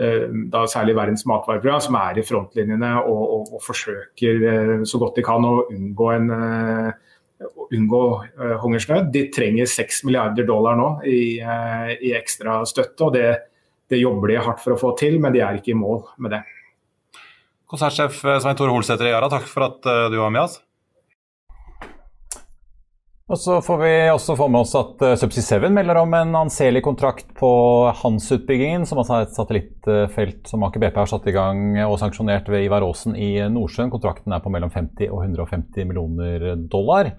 eh, 0.01 0.23
da 0.53 0.65
særlig 0.71 0.97
Verdens 0.97 1.27
matvareprogram, 1.29 1.83
som 1.85 1.99
er 2.01 2.19
i 2.19 2.25
frontlinjene 2.25 2.95
og, 3.03 3.25
og, 3.37 3.51
og 3.59 3.65
forsøker 3.67 4.47
eh, 4.53 4.73
så 4.89 5.01
godt 5.03 5.21
de 5.21 5.27
kan 5.27 5.45
å 5.45 5.59
unngå 5.69 6.15
en 6.15 6.33
unngå 7.77 8.03
hungersnød. 8.63 9.11
De 9.13 9.27
trenger 9.29 9.69
6 9.69 10.07
milliarder 10.09 10.47
dollar 10.49 10.79
nå 10.79 10.87
i, 11.05 11.37
i 11.37 12.13
ekstra 12.17 12.63
støtte. 12.65 13.05
og 13.05 13.13
det 13.13 13.27
det 13.91 14.03
jobber 14.03 14.33
de 14.33 14.43
hardt 14.43 14.63
for 14.63 14.75
å 14.75 14.81
få 14.81 14.93
til, 14.99 15.19
men 15.23 15.35
de 15.35 15.43
er 15.45 15.59
ikke 15.59 15.75
i 15.75 15.79
mål 15.79 16.03
med 16.23 16.37
det. 16.37 16.45
Konsertsjef 17.67 18.23
eh, 18.25 18.39
Svein 18.43 18.59
Tore 18.59 18.75
Holsæter 18.75 19.09
i 19.09 19.13
Yara, 19.15 19.31
takk 19.33 19.49
for 19.51 19.67
at 19.67 19.87
eh, 19.91 20.07
du 20.13 20.21
var 20.21 20.33
med 20.35 20.47
oss. 20.47 20.61
Og 23.27 23.41
så 23.43 23.57
får 23.59 23.79
vi 23.81 23.95
også 24.13 24.37
få 24.39 24.47
med 24.55 24.61
oss 24.61 24.73
at 24.79 25.01
uh, 25.03 25.17
Subsea 25.19 25.59
7 25.59 25.65
melder 25.75 25.99
om 25.99 26.13
en 26.15 26.37
anselig 26.45 26.79
kontrakt 26.87 27.33
på 27.35 27.49
Hans-utbyggingen, 27.99 28.85
som 28.87 29.01
altså 29.03 29.17
er 29.17 29.25
et 29.25 29.35
satellittfelt 29.35 30.47
som 30.47 30.63
Aker 30.63 30.85
BP 30.85 31.01
har 31.01 31.11
satt 31.11 31.27
i 31.27 31.35
gang 31.35 31.75
og 31.89 31.97
sanksjonert 31.99 32.47
ved 32.55 32.69
Ivar 32.69 32.87
Aasen 32.87 33.19
i 33.19 33.33
Nordsjøen. 33.51 33.91
Kontrakten 33.91 34.31
er 34.31 34.45
på 34.45 34.53
mellom 34.55 34.71
50 34.71 35.11
og 35.11 35.25
150 35.25 35.91
millioner 35.91 36.53
dollar. 36.71 37.11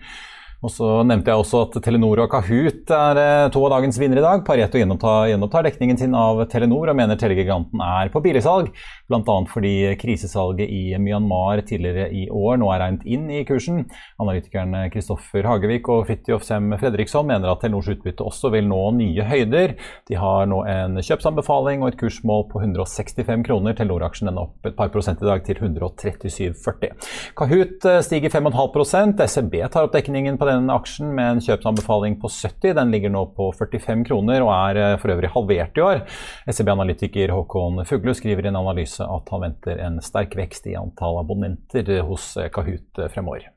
Og 0.65 0.71
så 0.73 0.87
nevnte 1.05 1.29
jeg 1.29 1.37
også 1.37 1.59
at 1.67 1.75
Telenor 1.85 2.23
og 2.23 2.31
Kahoot 2.31 2.89
er 2.89 3.19
eh, 3.21 3.49
to 3.53 3.61
av 3.67 3.75
dagens 3.75 3.99
vinnere 4.01 4.23
i 4.23 4.25
dag. 4.25 4.41
Pareto 4.45 4.79
gjenopptar, 4.79 5.27
gjenopptar 5.29 5.67
dekningen 5.67 5.99
sin 6.01 6.15
av 6.17 6.41
Telenor 6.49 6.89
og 6.89 6.97
mener 6.97 7.19
telegiganten 7.19 7.83
er 7.85 8.09
på 8.09 8.23
billigsalg. 8.25 8.71
Bl.a. 9.05 9.35
fordi 9.51 9.73
krisesalget 10.01 10.65
i 10.65 10.97
Myanmar 10.97 11.61
tidligere 11.67 12.07
i 12.09 12.25
år 12.33 12.57
nå 12.57 12.71
er 12.73 12.81
regnet 12.81 13.05
inn 13.05 13.27
i 13.29 13.43
kursen. 13.45 13.83
Analytikerne 14.17 14.87
Kristoffer 14.93 15.45
Hagevik 15.45 15.91
og 15.93 16.07
Fridtjof 16.09 16.47
Sem 16.47 16.73
Fredriksson 16.81 17.29
mener 17.29 17.53
at 17.53 17.61
Telenors 17.61 17.91
utbytte 17.93 18.25
også 18.25 18.49
vil 18.55 18.65
nå 18.71 18.81
nye 18.97 19.29
høyder. 19.29 19.75
De 20.09 20.17
har 20.17 20.49
nå 20.49 20.63
en 20.65 20.97
kjøpsanbefaling 20.97 21.85
og 21.85 21.91
et 21.91 21.99
kursmål 22.01 22.47
på 22.49 22.63
165 22.65 23.45
kroner. 23.45 23.77
Telenor-aksjen 23.77 24.33
er 24.33 24.41
opp 24.41 24.71
et 24.71 24.79
par 24.79 24.89
prosent 24.89 25.21
i 25.21 25.29
dag 25.29 25.45
til 25.45 25.61
137,40. 25.61 26.97
Kahoot 27.37 27.89
eh, 27.93 28.01
stiger 28.09 28.33
5,5 28.33 29.23
SEB 29.27 29.61
tar 29.69 29.85
opp 29.85 29.93
dekningen 29.93 30.41
på 30.41 30.46
på 30.47 30.53
den 30.53 30.69
aksjen 30.71 31.09
med 31.11 31.27
en 31.27 31.41
kjøpsanbefaling 31.43 32.15
på 32.21 32.29
70. 32.31 32.75
Den 32.77 32.91
ligger 32.93 33.11
nå 33.11 33.25
på 33.35 33.49
45 33.51 34.05
kroner 34.07 34.45
og 34.45 34.51
er 34.55 34.79
eh, 34.79 34.95
for 35.01 35.11
øvrig 35.11 35.31
halvert 35.33 35.75
i 35.75 35.83
år. 35.83 36.03
SEB-analytiker 36.47 37.33
Håkon 37.35 37.83
Fuglu 37.87 38.13
skriver 38.15 38.47
i 38.47 38.51
en 38.53 38.59
analyse 38.61 39.03
at 39.03 39.31
han 39.33 39.43
venter 39.43 39.81
en 39.83 39.99
sterk 40.03 40.37
vekst 40.39 40.69
i 40.71 40.77
antall 40.79 41.19
abonnenter 41.19 41.91
hos 42.07 42.35
Kahoot 42.53 43.03
fremover. 43.11 43.49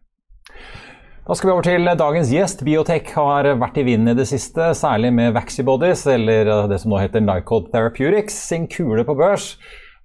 Da 1.29 1.37
skal 1.37 1.51
vi 1.51 1.53
over 1.53 1.69
til 1.69 1.87
dagens 2.01 2.33
gjest. 2.35 2.65
Biotech 2.67 3.13
har 3.15 3.47
vært 3.61 3.79
i 3.79 3.85
vinden 3.87 4.11
i 4.11 4.19
det 4.19 4.27
siste, 4.27 4.73
særlig 4.75 5.13
med 5.15 5.37
Vaxibodies, 5.37 6.03
eller 6.11 6.67
det 6.67 6.81
som 6.83 6.91
nå 6.91 6.99
heter 6.99 7.23
Nycod 7.23 7.71
Therapeutics, 7.71 8.35
sin 8.51 8.67
kule 8.73 9.07
på 9.07 9.15
børs. 9.15 9.53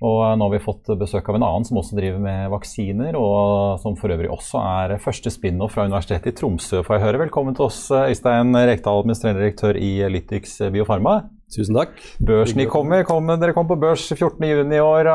Og 0.03 0.19
nå 0.35 0.43
har 0.43 0.51
vi 0.51 0.59
fått 0.59 0.89
besøk 0.99 1.29
av 1.31 1.37
en 1.37 1.45
annen 1.47 1.65
som 1.67 1.77
også 1.79 1.95
driver 1.95 2.19
med 2.19 2.49
vaksiner, 2.51 3.15
og 3.15 3.77
som 3.79 3.93
for 3.95 4.11
øvrig 4.11 4.27
også 4.33 4.59
er 4.59 4.97
første 4.99 5.31
spin-off 5.31 5.77
fra 5.77 5.85
Universitetet 5.87 6.33
i 6.33 6.35
Tromsø, 6.35 6.81
får 6.83 6.97
jeg 6.97 7.03
høre. 7.05 7.21
Velkommen 7.23 7.55
til 7.55 7.69
oss, 7.69 7.79
Øystein 7.95 8.51
Rekdal, 8.51 8.99
administrerende 9.05 9.45
direktør 9.45 9.79
i 9.79 9.93
Lytix 10.11 10.57
Biofarma. 10.73 11.21
Tusen 11.55 11.79
takk. 11.79 11.95
Børsen 12.27 12.65
kommer. 12.67 13.05
Kom, 13.07 13.31
dere 13.39 13.55
kom 13.55 13.69
på 13.71 13.79
børs 13.79 14.09
14.6 14.11 14.75
i 14.75 14.83
år. 14.83 15.11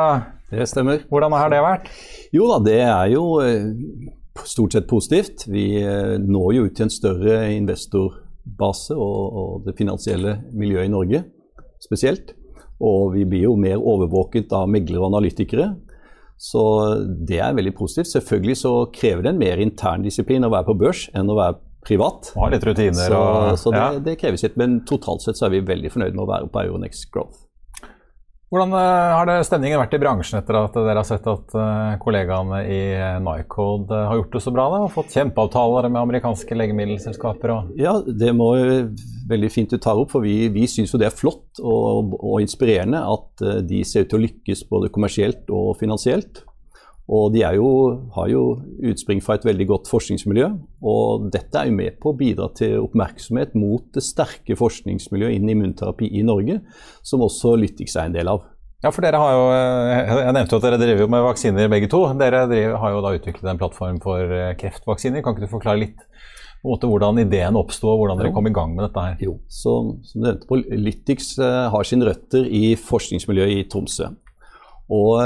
Det 0.50 0.68
stemmer. 0.72 1.04
Hvordan 1.12 1.36
har 1.36 1.52
det 1.52 1.60
vært? 1.66 1.92
Jo 2.32 2.48
da, 2.48 2.58
det 2.64 2.80
er 2.80 3.12
jo 3.12 3.26
eh, 3.44 3.68
stort 4.48 4.74
sett 4.74 4.88
positivt. 4.88 5.44
Vi 5.50 5.66
eh, 5.84 6.16
når 6.24 6.56
jo 6.56 6.64
ut 6.64 6.78
til 6.78 6.88
en 6.88 6.94
større 6.94 7.38
investorbase 7.52 8.96
og, 8.96 9.40
og 9.44 9.68
det 9.68 9.76
finansielle 9.76 10.38
miljøet 10.56 10.88
i 10.88 10.94
Norge 10.96 11.24
spesielt. 11.84 12.32
Og 12.80 13.14
vi 13.14 13.26
blir 13.28 13.48
jo 13.48 13.56
mer 13.60 13.80
overvåket 13.80 14.52
av 14.56 14.68
meglere 14.72 15.02
og 15.02 15.10
analytikere. 15.12 15.74
Så 16.40 16.62
det 17.28 17.42
er 17.44 17.56
veldig 17.56 17.74
positivt. 17.76 18.08
Selvfølgelig 18.14 18.56
så 18.62 18.72
krever 18.94 19.26
det 19.26 19.34
en 19.34 19.42
mer 19.42 19.60
intern 19.60 20.06
disiplin 20.06 20.46
å 20.46 20.52
være 20.52 20.70
på 20.70 20.78
børs 20.80 21.04
enn 21.12 21.28
å 21.28 21.36
være 21.36 21.58
privat. 21.84 22.32
Ja, 22.36 22.48
litt 22.52 22.64
rutiner 22.64 23.12
så, 23.12 23.20
og 23.20 23.60
så 23.60 23.74
det, 23.74 23.84
det 24.08 24.16
krever 24.20 24.40
sitt. 24.40 24.56
Men 24.60 24.80
totalt 24.88 25.24
sett 25.24 25.40
så 25.40 25.48
er 25.48 25.58
vi 25.58 25.64
veldig 25.68 25.92
fornøyd 25.92 26.16
med 26.16 26.24
å 26.24 26.30
være 26.32 26.48
på 26.52 26.64
Euronext 26.64 27.10
Growth. 27.12 27.49
Hvordan 28.50 28.72
eh, 28.74 29.12
har 29.14 29.28
det 29.28 29.36
stemningen 29.46 29.78
vært 29.78 29.92
i 29.94 30.00
bransjen 30.02 30.40
etter 30.40 30.56
at 30.58 30.74
dere 30.74 30.98
har 30.98 31.06
sett 31.06 31.26
at 31.30 31.52
eh, 31.54 31.92
kollegaene 32.02 32.64
i 32.66 32.80
Nycode 33.22 33.94
eh, 33.94 34.08
har 34.10 34.18
gjort 34.18 34.34
det 34.34 34.42
så 34.42 34.52
bra? 34.56 34.64
Da, 34.72 34.80
og 34.88 34.90
fått 34.90 35.14
kjempeavtaler 35.14 35.86
med 35.86 36.00
amerikanske 36.00 36.58
legemiddelselskaper? 36.58 37.52
Og 37.54 37.70
Ja, 37.78 37.94
det 38.02 38.32
må 38.34 38.50
veldig 39.30 39.52
fint 39.54 39.70
du 39.70 39.78
tar 39.78 40.02
opp, 40.02 40.10
for 40.16 40.26
vi, 40.26 40.48
vi 40.50 40.66
syns 40.66 40.90
jo 40.90 40.98
det 40.98 41.12
er 41.12 41.14
flott 41.14 41.62
og, 41.62 42.16
og 42.18 42.42
inspirerende 42.42 43.04
at 43.06 43.46
de 43.70 43.84
ser 43.86 44.02
ut 44.02 44.10
til 44.10 44.18
å 44.18 44.24
lykkes 44.24 44.66
både 44.72 44.90
kommersielt 44.90 45.54
og 45.54 45.76
finansielt. 45.78 46.42
Og 47.10 47.32
de 47.34 47.42
jo, 47.56 47.70
har 48.14 48.28
jo 48.30 48.42
utspring 48.86 49.18
fra 49.24 49.34
et 49.34 49.46
veldig 49.46 49.66
godt 49.66 49.88
forskningsmiljø. 49.90 50.46
Og 50.86 51.26
dette 51.34 51.58
er 51.58 51.66
jo 51.66 51.74
med 51.74 51.98
på 52.02 52.12
å 52.12 52.18
bidra 52.18 52.46
til 52.54 52.76
oppmerksomhet 52.84 53.56
mot 53.58 53.88
det 53.96 54.04
sterke 54.06 54.54
forskningsmiljøet 54.58 55.34
innen 55.34 55.56
immunterapi 55.56 56.06
i 56.20 56.22
Norge, 56.26 56.60
som 57.02 57.24
også 57.26 57.56
Lytix 57.58 57.96
er 57.98 58.10
en 58.10 58.14
del 58.14 58.30
av. 58.30 58.46
Ja, 58.80 58.92
for 58.94 59.04
dere 59.04 59.18
har 59.20 59.32
jo, 59.34 59.40
eh, 59.52 60.12
Jeg 60.24 60.34
nevnte 60.36 60.54
jo 60.54 60.60
at 60.60 60.66
dere 60.68 60.78
driver 60.80 61.08
med 61.10 61.24
vaksiner 61.26 61.68
begge 61.68 61.88
to. 61.90 62.04
Dere 62.16 62.46
driver, 62.48 62.76
har 62.78 62.94
jo 62.94 63.02
da 63.04 63.16
utviklet 63.18 63.50
en 63.50 63.58
plattform 63.58 63.98
for 64.00 64.20
eh, 64.32 64.54
kreftvaksiner. 64.56 65.22
Kan 65.22 65.34
ikke 65.34 65.48
du 65.48 65.56
forklare 65.56 65.82
litt 65.82 66.06
hvordan 66.62 67.18
ideen 67.18 67.56
oppsto, 67.56 67.88
og 67.88 67.98
hvordan 68.00 68.20
dere 68.20 68.32
kom 68.36 68.46
i 68.46 68.52
gang 68.52 68.76
med 68.76 68.86
dette 68.86 69.02
her? 69.02 69.16
Jo, 69.20 69.38
så, 69.48 69.74
som 70.04 70.20
du 70.20 70.26
nevnte 70.28 70.46
på, 70.46 70.60
Lytix 70.60 71.38
eh, 71.40 71.66
har 71.74 71.88
sine 71.88 72.06
røtter 72.06 72.46
i 72.46 72.76
forskningsmiljøet 72.76 73.58
i 73.58 73.66
Tromsø. 73.68 74.12
Og 74.90 75.20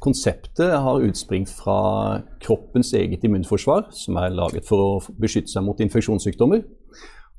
konseptet 0.00 0.72
har 0.84 1.04
utspring 1.04 1.44
fra 1.48 2.22
kroppens 2.42 2.92
eget 2.96 3.24
immunforsvar, 3.26 3.90
som 3.92 4.16
er 4.20 4.34
laget 4.34 4.66
for 4.68 4.80
å 4.84 5.14
beskytte 5.20 5.52
seg 5.52 5.64
mot 5.66 5.80
infeksjonssykdommer. 5.82 6.62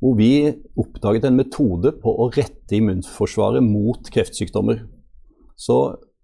Hvor 0.04 0.18
vi 0.20 0.52
oppdaget 0.80 1.30
en 1.30 1.40
metode 1.40 1.94
på 2.02 2.14
å 2.20 2.30
rette 2.36 2.76
immunforsvaret 2.76 3.64
mot 3.64 4.10
kreftsykdommer. 4.12 4.84
Så 5.56 5.78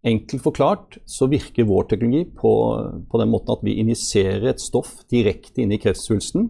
enkelt 0.05 0.43
forklart 0.43 0.97
så 1.07 1.29
virker 1.31 1.67
vår 1.69 1.87
teknologi 1.91 2.25
på, 2.37 2.53
på 3.07 3.21
den 3.21 3.31
måten 3.31 3.55
at 3.55 3.63
vi 3.63 3.77
injiserer 3.79 4.51
et 4.51 4.63
stoff 4.63 4.97
direkte 5.11 5.63
inn 5.63 5.73
i 5.75 5.79
kreftsvulsten, 5.81 6.49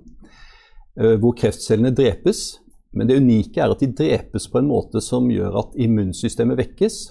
eh, 0.99 1.15
hvor 1.21 1.37
kreftcellene 1.37 1.93
drepes. 1.95 2.59
Men 2.97 3.09
det 3.09 3.19
unike 3.21 3.61
er 3.61 3.69
at 3.69 3.81
de 3.83 3.91
drepes 3.93 4.49
på 4.49 4.61
en 4.61 4.69
måte 4.69 5.01
som 5.05 5.29
gjør 5.29 5.61
at 5.61 5.77
immunsystemet 5.77 6.57
vekkes, 6.57 7.01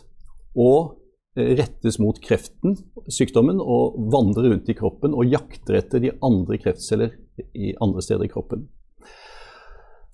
og 0.59 0.98
rettes 1.59 1.99
mot 2.03 2.19
kreften, 2.23 2.77
sykdommen, 3.13 3.61
og 3.63 3.97
vandrer 4.13 4.51
rundt 4.53 4.69
i 4.71 4.77
kroppen 4.79 5.15
og 5.15 5.31
jakter 5.31 5.81
etter 5.81 6.03
de 6.03 6.13
andre 6.25 6.59
kreftceller 6.61 7.15
i 7.55 7.73
andre 7.83 8.05
steder 8.05 8.27
i 8.27 8.33
kroppen. 8.33 8.67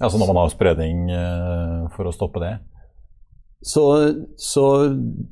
Ja, 0.01 0.11
Så 0.11 0.19
når 0.19 0.33
man 0.33 0.43
har 0.43 0.53
spredning 0.53 1.11
eh, 1.15 1.83
for 1.95 2.11
å 2.11 2.15
stoppe 2.15 2.43
det? 2.43 2.55
Så, 3.65 3.85
så 4.37 4.65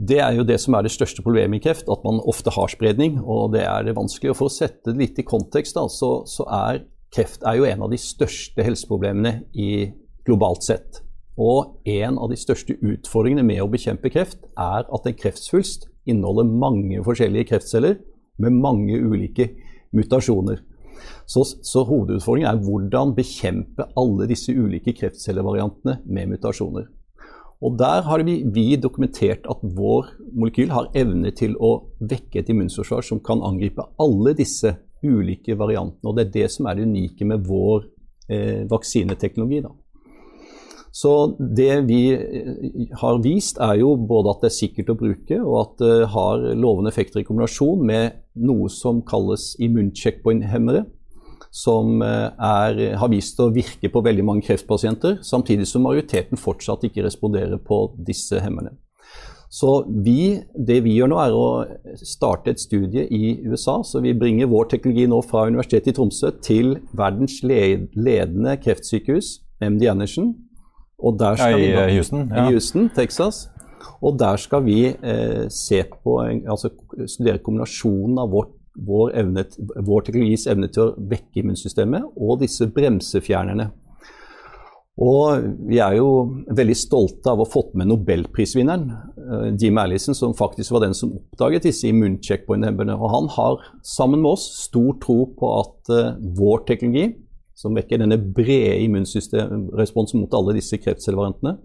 det 0.00 0.22
er 0.24 0.38
jo 0.38 0.46
det 0.48 0.56
som 0.62 0.72
er 0.78 0.86
det 0.86 0.94
største 0.94 1.20
problemet 1.24 1.58
i 1.58 1.64
kreft, 1.66 1.90
at 1.92 2.04
man 2.06 2.22
ofte 2.30 2.54
har 2.54 2.70
spredning, 2.72 3.18
og 3.20 3.52
det 3.52 3.66
er 3.68 3.84
det 3.84 3.96
vanskelig. 3.98 4.32
Og 4.32 4.38
for 4.38 4.48
å 4.48 4.54
sette 4.54 4.94
det 4.94 5.02
litt 5.02 5.20
i 5.20 5.26
kontekst, 5.28 5.76
da, 5.76 5.84
så, 5.92 6.22
så 6.30 6.46
er 6.48 6.84
kreft 7.12 7.44
er 7.44 7.58
jo 7.58 7.66
en 7.68 7.84
av 7.84 7.92
de 7.92 8.00
største 8.00 8.64
helseproblemene 8.64 9.42
i, 9.52 9.90
globalt 10.24 10.64
sett. 10.64 11.02
Og 11.40 11.78
en 11.88 12.18
av 12.20 12.28
de 12.30 12.36
største 12.36 12.76
utfordringene 12.76 13.44
med 13.46 13.62
å 13.64 13.70
bekjempe 13.72 14.10
kreft, 14.12 14.42
er 14.58 14.84
at 14.84 15.06
en 15.08 15.16
kreftsvulst 15.16 15.88
inneholder 16.08 16.48
mange 16.48 17.00
forskjellige 17.06 17.52
kreftceller 17.52 18.00
med 18.42 18.58
mange 18.58 18.98
ulike 18.98 19.52
mutasjoner. 19.96 20.60
Så, 21.26 21.44
så 21.44 21.84
hovedutfordringen 21.88 22.50
er 22.50 22.60
hvordan 22.62 23.14
bekjempe 23.16 23.88
alle 23.98 24.28
disse 24.30 24.52
ulike 24.52 24.94
kreftcellevariantene 24.98 26.02
med 26.04 26.34
mutasjoner. 26.34 26.90
Og 27.62 27.78
Der 27.78 28.02
har 28.02 28.22
vi, 28.26 28.42
vi, 28.42 28.76
dokumentert 28.76 29.46
at 29.50 29.60
vår 29.62 30.08
molekyl 30.34 30.72
har 30.74 30.90
evne 30.98 31.30
til 31.30 31.54
å 31.62 31.76
vekke 32.00 32.40
et 32.40 32.50
immunforsvar 32.50 33.06
som 33.06 33.22
kan 33.22 33.42
angripe 33.46 33.84
alle 34.02 34.34
disse 34.34 34.74
ulike 35.02 35.54
variantene. 35.58 36.10
Og 36.10 36.16
Det 36.16 36.24
er 36.26 36.32
det 36.40 36.48
som 36.50 36.66
er 36.66 36.78
det 36.78 36.88
unike 36.90 37.24
med 37.24 37.46
vår 37.46 37.86
eh, 38.28 38.64
vaksineteknologi. 38.70 39.62
Da. 39.62 39.70
Så 40.92 41.12
det 41.40 41.86
vi 41.88 42.00
eh, 42.12 42.96
har 43.00 43.22
vist, 43.24 43.60
er 43.64 43.78
jo 43.80 43.94
både 43.96 44.34
at 44.34 44.42
det 44.44 44.50
er 44.50 44.58
sikkert 44.58 44.92
å 44.92 44.98
bruke, 45.00 45.38
og 45.40 45.54
at 45.62 45.78
det 45.80 46.10
har 46.12 46.48
lovende 46.52 46.92
effekter 46.92 47.22
i 47.22 47.26
kombinasjon 47.28 47.86
med 47.88 48.18
noe 48.44 48.68
som 48.72 49.00
kalles 49.08 49.54
immuncheckpoint-hemmere 49.62 50.84
som 51.52 52.00
er, 52.00 52.78
har 52.96 53.10
vist 53.12 53.40
å 53.44 53.50
virke 53.52 53.90
på 53.92 54.00
veldig 54.04 54.24
mange 54.24 54.44
kreftpasienter, 54.46 55.18
samtidig 55.26 55.66
som 55.68 55.84
majoriteten 55.84 56.40
fortsatt 56.40 56.86
ikke 56.88 57.04
responderer 57.04 57.60
på 57.60 57.84
disse 58.00 58.40
hemmerne. 58.40 58.72
Så 59.52 59.82
vi, 59.84 60.40
det 60.56 60.78
vi 60.86 60.94
gjør 60.96 61.10
nå, 61.12 61.18
er 61.20 61.34
å 61.36 61.48
starte 62.00 62.54
et 62.54 62.62
studie 62.62 63.04
i 63.12 63.34
USA. 63.44 63.82
Så 63.84 64.00
vi 64.00 64.14
bringer 64.16 64.48
vår 64.48 64.70
teknologi 64.70 65.04
nå 65.12 65.18
fra 65.28 65.44
Universitetet 65.44 65.92
i 65.92 65.96
Tromsø 65.98 66.30
til 66.40 66.78
verdens 66.96 67.42
ledende 67.44 68.56
kreftsykehus, 68.62 69.34
MD 69.60 69.84
Anderson. 69.92 70.32
Og 71.02 71.18
der 71.18 71.36
skal 71.36 71.50
Ja, 71.50 71.58
i, 71.58 71.66
vi 71.66 71.72
da- 71.74 71.86
eh, 71.88 71.94
Houston, 71.96 72.28
ja. 72.30 72.46
I 72.48 72.52
Houston, 72.52 72.88
Texas. 72.94 73.48
Og 74.02 74.18
der 74.18 74.36
skal 74.36 74.64
vi 74.64 74.78
eh, 74.86 75.44
se 75.50 75.82
på, 76.04 76.18
altså 76.22 76.70
studere 77.06 77.38
kombinasjonen 77.42 78.18
av 78.22 78.30
vårt 78.30 78.52
vår, 78.86 79.10
evne, 79.20 79.44
vår 79.84 80.06
teknologis 80.06 80.46
evne 80.48 80.68
til 80.72 80.86
å 80.86 80.92
vekke 80.96 81.42
immunsystemet 81.42 82.06
og 82.16 82.38
disse 82.40 82.64
bremsefjernerne. 82.72 83.66
Og 85.02 85.44
vi 85.70 85.78
er 85.80 85.96
jo 85.96 86.08
veldig 86.52 86.74
stolte 86.76 87.30
av 87.32 87.40
å 87.40 87.46
ha 87.46 87.52
fått 87.52 87.74
med 87.80 87.88
nobelprisvinneren, 87.88 88.90
eh, 89.16 89.46
Jim 89.60 89.78
Allison, 89.80 90.14
som 90.14 90.34
faktisk 90.36 90.70
var 90.74 90.84
den 90.84 90.94
som 90.94 91.14
oppdaget 91.16 91.64
disse 91.64 91.88
immuncheckpoint-hemmerne. 91.88 92.96
Og 93.00 93.10
han 93.14 93.28
har 93.36 93.56
sammen 93.82 94.20
med 94.22 94.32
oss 94.34 94.44
stor 94.68 94.98
tro 95.00 95.18
på 95.38 95.52
at 95.60 95.92
eh, 95.96 96.12
vår 96.36 96.64
teknologi, 96.68 97.14
som 97.62 97.78
vekker 97.78 98.02
denne 98.02 98.18
brede 98.18 98.80
immunsystemresponsen 98.82 100.20
mot 100.22 100.34
alle 100.34 100.56
disse 100.58 100.80
kreftcellevariantene, 100.82 101.56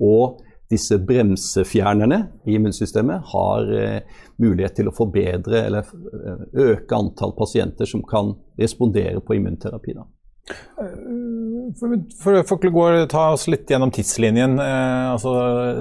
og 0.00 0.40
disse 0.70 0.96
bremsefjernerne 0.98 2.18
i 2.48 2.56
immunsystemet 2.56 3.28
har 3.34 3.72
eh, 3.76 4.20
mulighet 4.40 4.78
til 4.80 4.88
å 4.88 4.94
forbedre 4.96 5.60
eller 5.68 5.84
eh, 5.84 6.44
øke 6.70 6.96
antall 6.96 7.34
pasienter 7.36 7.88
som 7.88 8.02
kan 8.08 8.32
respondere 8.60 9.20
på 9.20 9.36
immunterapi. 9.36 9.94
Da. 9.98 10.06
For, 10.44 11.94
for, 12.20 12.38
for 12.44 12.66
å 12.68 12.72
gå, 12.74 12.84
ta 13.10 13.30
oss 13.32 13.46
litt 13.48 13.70
gjennom 13.72 13.92
tidslinjen. 13.94 14.58
Eh, 14.60 15.12
altså, 15.14 15.32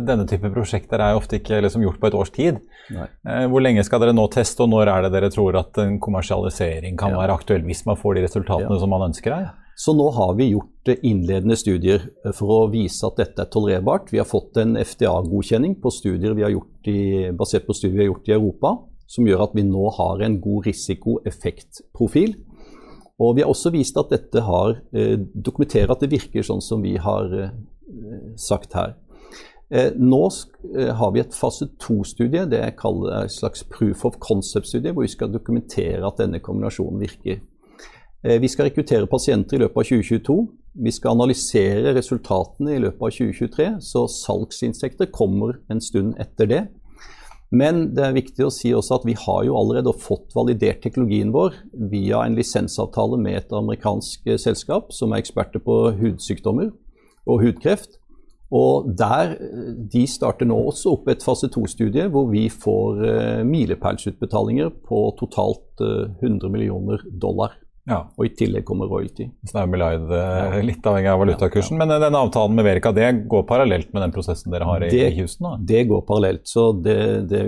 denne 0.07 0.25
type 0.29 0.49
prosjekter 0.53 1.01
er 1.03 1.13
jo 1.13 1.19
ofte 1.21 1.39
ikke 1.41 1.59
liksom, 1.65 1.83
gjort 1.83 1.99
på 2.01 2.07
et 2.09 2.15
års 2.17 2.31
tid. 2.33 2.61
Eh, 2.93 3.43
hvor 3.51 3.63
lenge 3.65 3.83
skal 3.83 3.99
dere 4.03 4.15
nå 4.15 4.27
teste, 4.33 4.63
og 4.63 4.71
når 4.71 4.91
er 4.93 5.05
det 5.07 5.11
dere 5.17 5.31
tror 5.33 5.57
at 5.59 5.81
en 5.83 5.99
kommersialisering 6.03 6.95
kan 6.99 7.11
Ja. 7.13 7.19
være 7.23 7.35
aktuell 7.41 7.65
hvis 7.67 7.85
man 7.85 7.99
får 7.99 8.15
de 8.15 8.23
resultatene 8.27 8.71
Ja. 8.77 8.79
som 8.79 8.89
man 8.89 9.09
ønsker 9.09 9.35
her? 9.35 9.51
Så 9.75 9.95
nå 9.97 10.05
har 10.13 10.35
vi 10.37 10.51
gjort 10.53 10.87
eh, 10.87 10.99
innledende 11.03 11.57
studier 11.57 11.99
eh, 12.25 12.31
for 12.31 12.47
å 12.47 12.71
vise 12.71 13.03
at 13.07 13.17
dette 13.17 13.41
er 13.41 13.49
tolererbart. 13.51 14.11
Vi 14.13 14.19
har 14.21 14.25
fått 14.29 14.57
en 14.61 14.75
FDA-godkjenning 14.77 15.79
på 15.81 15.91
studier 15.91 16.35
vi 16.37 16.43
har 16.45 16.53
gjort 16.53 16.87
i, 16.87 17.31
basert 17.35 17.65
på 17.67 17.73
studier 17.75 17.97
vi 17.97 18.05
har 18.05 18.11
gjort 18.13 18.29
i 18.29 18.35
Europa, 18.37 18.77
som 19.09 19.25
gjør 19.27 19.43
at 19.49 19.55
vi 19.57 19.63
nå 19.67 19.89
har 19.97 20.21
en 20.23 20.39
god 20.41 20.65
risiko-effekt-profil. 20.69 22.35
Og 23.21 23.35
vi 23.37 23.43
har 23.43 23.51
også 23.51 23.71
vist 23.73 23.97
at 23.99 24.11
dette 24.13 24.41
har 24.41 24.79
eh, 24.95 25.15
dokumenterer 25.19 25.91
at 25.93 26.01
det 26.01 26.11
virker 26.13 26.45
sånn 26.45 26.63
som 26.65 26.81
vi 26.81 26.95
har 27.01 27.29
eh, 27.37 27.53
sagt 28.39 28.73
her. 28.77 28.95
Eh, 29.73 29.93
nå 29.97 30.21
har 30.97 31.13
vi 31.13 31.21
et 31.21 31.37
fase 31.37 31.67
to-studie, 31.81 32.45
det 32.49 32.61
jeg 32.61 32.77
kaller 32.79 33.23
et 33.23 33.33
slags 33.33 33.65
proof 33.69 34.05
of 34.09 34.17
concept-studie, 34.21 34.93
hvor 34.93 35.05
vi 35.05 35.13
skal 35.13 35.31
dokumentere 35.33 36.01
at 36.07 36.21
denne 36.21 36.41
kombinasjonen 36.43 37.01
virker. 37.01 37.41
Vi 38.23 38.47
skal 38.47 38.69
rekruttere 38.69 39.07
pasienter 39.11 39.57
i 39.57 39.59
løpet 39.65 39.81
av 39.81 39.87
2022. 39.89 40.35
Vi 40.85 40.91
skal 40.95 41.17
analysere 41.17 41.91
resultatene 41.97 42.77
i 42.77 42.79
løpet 42.79 43.03
av 43.03 43.11
2023, 43.17 43.65
så 43.83 44.05
salgsinsekter 44.07 45.09
kommer 45.11 45.57
en 45.67 45.83
stund 45.83 46.15
etter 46.23 46.47
det. 46.47 46.61
Men 47.53 47.83
det 47.93 48.01
er 48.01 48.15
viktig 48.15 48.47
å 48.47 48.53
si 48.53 48.71
også 48.73 48.97
at 48.97 49.03
vi 49.05 49.13
har 49.17 49.43
jo 49.45 49.57
allerede 49.59 49.93
fått 50.01 50.33
validert 50.33 50.81
teknologien 50.81 51.33
vår 51.35 51.59
via 51.91 52.23
en 52.25 52.37
lisensavtale 52.37 53.19
med 53.21 53.43
et 53.43 53.53
amerikansk 53.53 54.31
selskap 54.41 54.89
som 54.95 55.13
er 55.13 55.21
eksperter 55.21 55.61
på 55.61 55.75
hudsykdommer 55.99 56.71
og 57.29 57.43
hudkreft. 57.45 57.99
Og 58.53 58.89
der, 58.97 59.35
De 59.89 60.03
starter 60.09 60.45
nå 60.45 60.57
også 60.69 60.93
opp 60.97 61.07
et 61.09 61.25
fase 61.25 61.49
2-studie 61.49 62.05
hvor 62.13 62.27
vi 62.29 62.47
får 62.49 63.01
uh, 63.01 63.41
milepælsutbetalinger 63.49 64.69
på 64.85 65.03
totalt 65.17 65.81
uh, 65.81 66.09
100 66.21 66.53
millioner 66.53 67.01
dollar. 67.09 67.57
Ja. 67.89 67.97
Og 68.15 68.25
i 68.25 68.29
tillegg 68.37 68.63
kommer 68.67 68.85
royalty. 68.87 69.25
Så 69.43 69.57
det 69.57 69.59
er 69.59 69.67
Millard, 69.67 70.11
ja. 70.15 70.59
litt 70.63 70.85
avhengig 70.87 71.09
av 71.11 71.19
valutakursen. 71.19 71.75
Ja. 71.75 71.79
Men 71.81 71.89
denne 71.99 72.19
avtalen 72.23 72.55
med 72.55 72.63
Verica 72.67 72.91
det 72.95 73.09
går 73.31 73.43
parallelt 73.49 73.89
med 73.91 74.01
den 74.05 74.13
prosessen 74.15 74.51
dere 74.53 74.65
har 74.69 74.79
i, 74.87 74.89
det, 74.93 75.09
Houston? 75.17 75.45
Da. 75.49 75.53
Det 75.73 75.81
går 75.91 76.01
parallelt. 76.07 76.43
Så 76.47 76.61
det, 76.85 76.97
det 77.31 77.41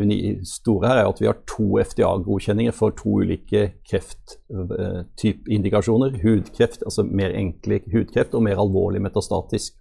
store 0.50 0.88
her 0.92 0.98
er 1.02 1.08
at 1.08 1.22
vi 1.24 1.30
har 1.30 1.38
to 1.48 1.68
FDA-godkjenninger 1.80 2.74
for 2.76 2.90
to 3.00 3.10
ulike 3.24 3.62
krefttypeindikasjoner. 3.88 6.10
Hudkreft, 6.26 6.80
altså 6.84 7.02
mer 7.08 7.32
enkle 7.36 7.76
hudkreft, 7.94 8.36
og 8.36 8.42
mer 8.50 8.58
alvorlig 8.60 9.00
metastatisk 9.08 9.72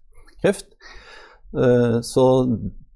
kreft. 0.45 0.69
Eh, 1.55 1.99
så, 2.07 2.25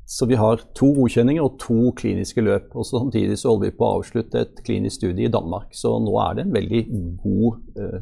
så, 0.09 0.27
vi 0.27 0.38
har 0.40 0.62
to 0.73 0.87
godkjenninger 0.97 1.44
og 1.44 1.59
to 1.61 1.90
kliniske 1.97 2.40
løp. 2.40 2.71
og 2.73 2.87
Samtidig 2.88 3.37
så 3.37 3.51
holder 3.53 3.68
vi 3.68 3.77
på 3.77 3.85
å 3.85 3.99
avslutte 3.99 4.40
et 4.40 4.62
klinisk 4.64 5.03
studie 5.03 5.29
i 5.29 5.33
Danmark. 5.33 5.75
Så 5.77 5.99
nå 6.01 6.14
er 6.23 6.38
det 6.38 6.47
en 6.47 6.55
veldig 6.55 6.81
god 7.21 7.59
uh, 7.77 7.99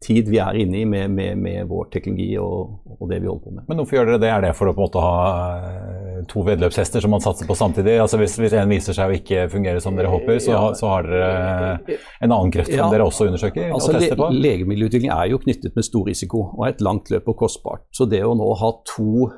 tid 0.00 0.30
vi 0.32 0.38
er 0.40 0.56
inne 0.62 0.80
i 0.80 0.86
med, 0.88 1.12
med, 1.12 1.36
med 1.40 1.68
vår 1.68 1.90
teknologi 1.92 2.30
og, 2.40 2.78
og, 2.96 3.04
det 3.10 3.20
vi 3.20 3.28
holder 3.28 3.44
på 3.44 3.52
med. 3.52 3.66
Men 3.68 3.80
hvorfor 3.80 3.98
gjør 3.98 4.10
dere 4.10 4.22
det? 4.22 4.32
Er 4.32 4.46
det 4.46 4.54
for 4.56 4.70
å 4.70 4.74
på 4.76 4.80
en 4.80 4.88
måte 4.88 5.04
ha 5.04 5.20
eh, 5.68 6.18
to 6.32 6.44
vedløpshester 6.46 7.04
som 7.04 7.12
man 7.12 7.24
satser 7.24 7.48
på 7.48 7.56
samtidig? 7.58 7.98
Altså 8.00 8.20
Hvis, 8.20 8.36
hvis 8.40 8.56
en 8.56 8.72
viser 8.72 8.96
seg 8.96 9.12
å 9.12 9.16
ikke 9.20 9.46
fungere 9.52 9.82
som 9.84 9.96
dere 10.00 10.12
håper, 10.12 10.40
så, 10.40 10.52
ja. 10.52 10.66
så 10.78 10.92
har 10.94 11.08
dere 11.08 11.96
en 12.20 12.30
annen 12.30 12.52
kreft 12.54 12.72
som 12.72 12.86
ja. 12.86 12.92
dere 12.92 13.08
også 13.08 13.28
undersøker 13.30 13.72
altså, 13.72 13.92
og 13.92 14.00
tester 14.00 14.20
på? 14.20 14.30
Le 14.32 14.44
legemiddelutvikling 14.46 15.12
er 15.16 15.32
jo 15.32 15.40
knyttet 15.44 15.76
med 15.76 15.88
stor 15.88 16.08
risiko 16.08 16.46
og 16.52 16.64
er 16.64 16.76
et 16.76 16.84
langt 16.84 17.12
løp 17.12 17.32
og 17.32 17.42
kostbart. 17.44 17.84
Så 17.92 18.08
det 18.08 18.24
å 18.24 18.36
nå 18.36 18.52
ha 18.60 18.72
to 18.88 19.28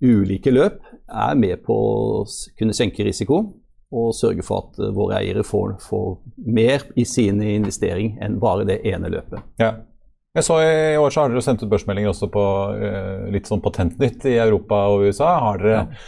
ulike 0.00 0.52
løp 0.52 0.80
er 1.10 1.34
med 1.38 1.62
på 1.66 1.74
å 1.74 2.24
kunne 2.58 2.76
senke 2.76 3.06
risiko 3.06 3.42
og 3.90 4.14
sørge 4.14 4.44
for 4.46 4.64
at 4.64 4.80
eh, 4.82 4.92
våre 4.94 5.18
eiere 5.20 5.44
får, 5.46 5.76
får 5.82 6.10
mer 6.46 6.86
i 6.98 7.06
sin 7.08 7.42
investering 7.42 8.16
enn 8.22 8.38
bare 8.42 8.66
det 8.68 8.80
ene 8.86 9.10
løpet. 9.12 9.42
Ja. 9.62 9.74
Jeg 10.30 10.46
så 10.46 10.60
I 10.62 10.98
år 11.00 11.10
så 11.10 11.24
har 11.24 11.32
dere 11.32 11.42
sendt 11.42 11.64
ut 11.64 11.70
børsmeldinger 11.72 12.12
også 12.12 12.28
på 12.30 12.42
uh, 12.78 13.24
litt 13.34 13.48
sånn 13.50 13.62
patentnytt 13.64 14.22
i 14.30 14.36
Europa 14.38 14.84
og 14.92 15.08
USA. 15.08 15.32
Har 15.42 15.58
dere 15.58 15.72
ja. 15.74 16.04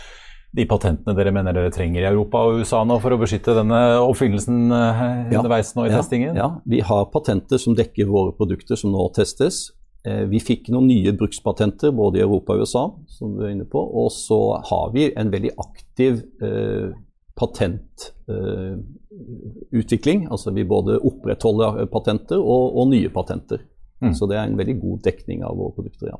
de 0.54 0.66
patentene 0.70 1.16
dere 1.18 1.32
mener 1.34 1.56
dere 1.56 1.72
trenger 1.74 2.04
i 2.04 2.06
Europa 2.06 2.44
og 2.46 2.60
USA 2.62 2.84
nå 2.86 3.00
for 3.02 3.16
å 3.16 3.18
beskytte 3.18 3.56
denne 3.58 3.80
oppfinnelsen 3.98 4.70
uh, 4.70 5.02
underveis 5.26 5.74
nå 5.74 5.88
i 5.88 5.90
ja. 5.90 5.96
testingen? 5.98 6.38
Ja, 6.38 6.52
vi 6.62 6.84
har 6.86 7.10
patenter 7.10 7.58
som 7.58 7.74
dekker 7.74 8.06
våre 8.14 8.36
produkter 8.38 8.78
som 8.78 8.94
nå 8.94 9.08
testes. 9.18 9.72
Eh, 10.04 10.24
vi 10.26 10.40
fikk 10.42 10.66
noen 10.74 10.88
nye 10.90 11.12
brukspatenter 11.14 11.92
både 11.94 12.18
i 12.18 12.22
Europa 12.24 12.56
og 12.56 12.60
USA, 12.64 12.92
som 13.06 13.36
du 13.36 13.44
er 13.44 13.50
inne 13.54 13.68
på. 13.70 13.78
Og 13.78 14.10
så 14.14 14.58
har 14.70 14.90
vi 14.94 15.12
en 15.14 15.30
veldig 15.32 15.50
aktiv 15.62 16.12
eh, 16.42 16.90
patentutvikling. 17.38 20.24
Eh, 20.26 20.32
altså 20.34 20.50
vi 20.56 20.64
både 20.68 20.98
opprettholder 20.98 21.86
patenter 21.92 22.38
og, 22.42 22.76
og 22.76 22.88
nye 22.90 23.10
patenter. 23.14 23.58
Mm. 24.02 24.14
Så 24.18 24.22
det 24.26 24.36
er 24.38 24.44
en 24.48 24.58
veldig 24.58 24.78
god 24.82 24.98
dekning 25.06 25.38
av 25.46 25.52
våre 25.58 25.72
produkter. 25.78 26.06
ja. 26.10 26.18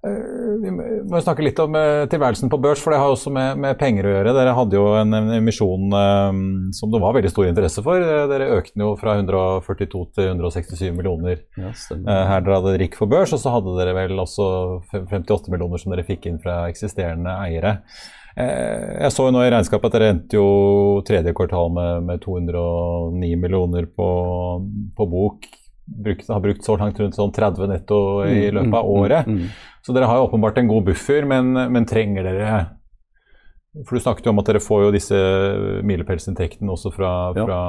Eh, 0.00 0.52
vi 0.62 0.70
må 0.72 1.20
snakke 1.20 1.44
litt 1.44 1.58
om 1.60 1.74
eh, 1.76 2.06
tilværelsen 2.08 2.48
på 2.52 2.58
børs, 2.62 2.80
for 2.80 2.94
det 2.94 3.00
har 3.02 3.12
også 3.12 3.32
med, 3.36 3.58
med 3.60 3.76
penger 3.80 4.08
å 4.08 4.14
gjøre. 4.14 4.32
Dere 4.36 4.54
hadde 4.56 4.78
jo 4.78 4.84
en 4.96 5.16
emisjon 5.36 5.92
um, 5.92 6.38
som 6.76 6.92
det 6.92 7.02
var 7.02 7.18
veldig 7.18 7.32
stor 7.32 7.48
interesse 7.50 7.84
for. 7.84 8.00
Dere 8.30 8.48
økte 8.56 8.72
den 8.72 8.86
jo 8.86 8.94
fra 9.00 9.18
142 9.18 10.06
til 10.16 10.30
167 10.30 10.86
millioner 10.96 11.42
ja, 11.60 11.74
her 12.30 12.46
dere 12.46 12.62
hadde 12.62 12.78
RIK 12.80 12.96
for 13.00 13.12
børs. 13.12 13.34
Og 13.36 13.42
så 13.42 13.52
hadde 13.52 13.76
dere 13.76 13.96
vel 13.98 14.24
også 14.24 14.48
58 14.88 15.52
millioner 15.52 15.82
som 15.82 15.92
dere 15.92 16.06
fikk 16.08 16.30
inn 16.30 16.40
fra 16.40 16.62
eksisterende 16.70 17.36
eiere. 17.44 17.76
Jeg 18.40 19.10
så 19.12 19.26
jo 19.26 19.32
nå 19.34 19.42
i 19.44 19.50
regnskapet 19.52 19.90
at 19.90 19.96
dere 19.98 20.12
endte 20.14 20.38
jo 20.38 21.00
tredje 21.04 21.34
kvartal 21.36 21.72
med, 21.76 22.06
med 22.06 22.22
209 22.24 23.34
millioner 23.42 23.90
på, 23.90 24.10
på 24.96 25.06
bok. 25.12 25.50
Brukt, 25.90 26.28
har 26.28 26.40
brukt 26.40 26.64
så 26.64 26.76
langt 26.78 26.98
rundt 27.00 27.16
sånn 27.18 27.32
30 27.34 27.66
netto 27.70 27.96
i 28.22 28.46
mm, 28.46 28.54
løpet 28.56 28.76
av 28.78 28.84
mm, 28.86 28.98
året. 29.00 29.26
Mm, 29.26 29.40
mm, 29.40 29.80
så 29.82 29.94
dere 29.96 30.10
har 30.10 30.20
jo 30.20 30.28
åpenbart 30.28 30.60
en 30.60 30.68
god 30.70 30.84
buffer, 30.86 31.26
men, 31.26 31.50
men, 31.74 31.86
trenger 31.88 32.28
dere 32.28 32.50
For 33.86 33.96
du 33.96 34.02
snakket 34.04 34.28
jo 34.28 34.34
om 34.34 34.42
at 34.42 34.50
dere 34.50 34.62
får 34.62 34.84
jo 34.84 34.92
disse 34.94 35.18
milepælsinntektene 35.86 36.70
også 36.74 36.92
fra, 36.94 37.10
ja. 37.34 37.44
fra, 37.48 37.60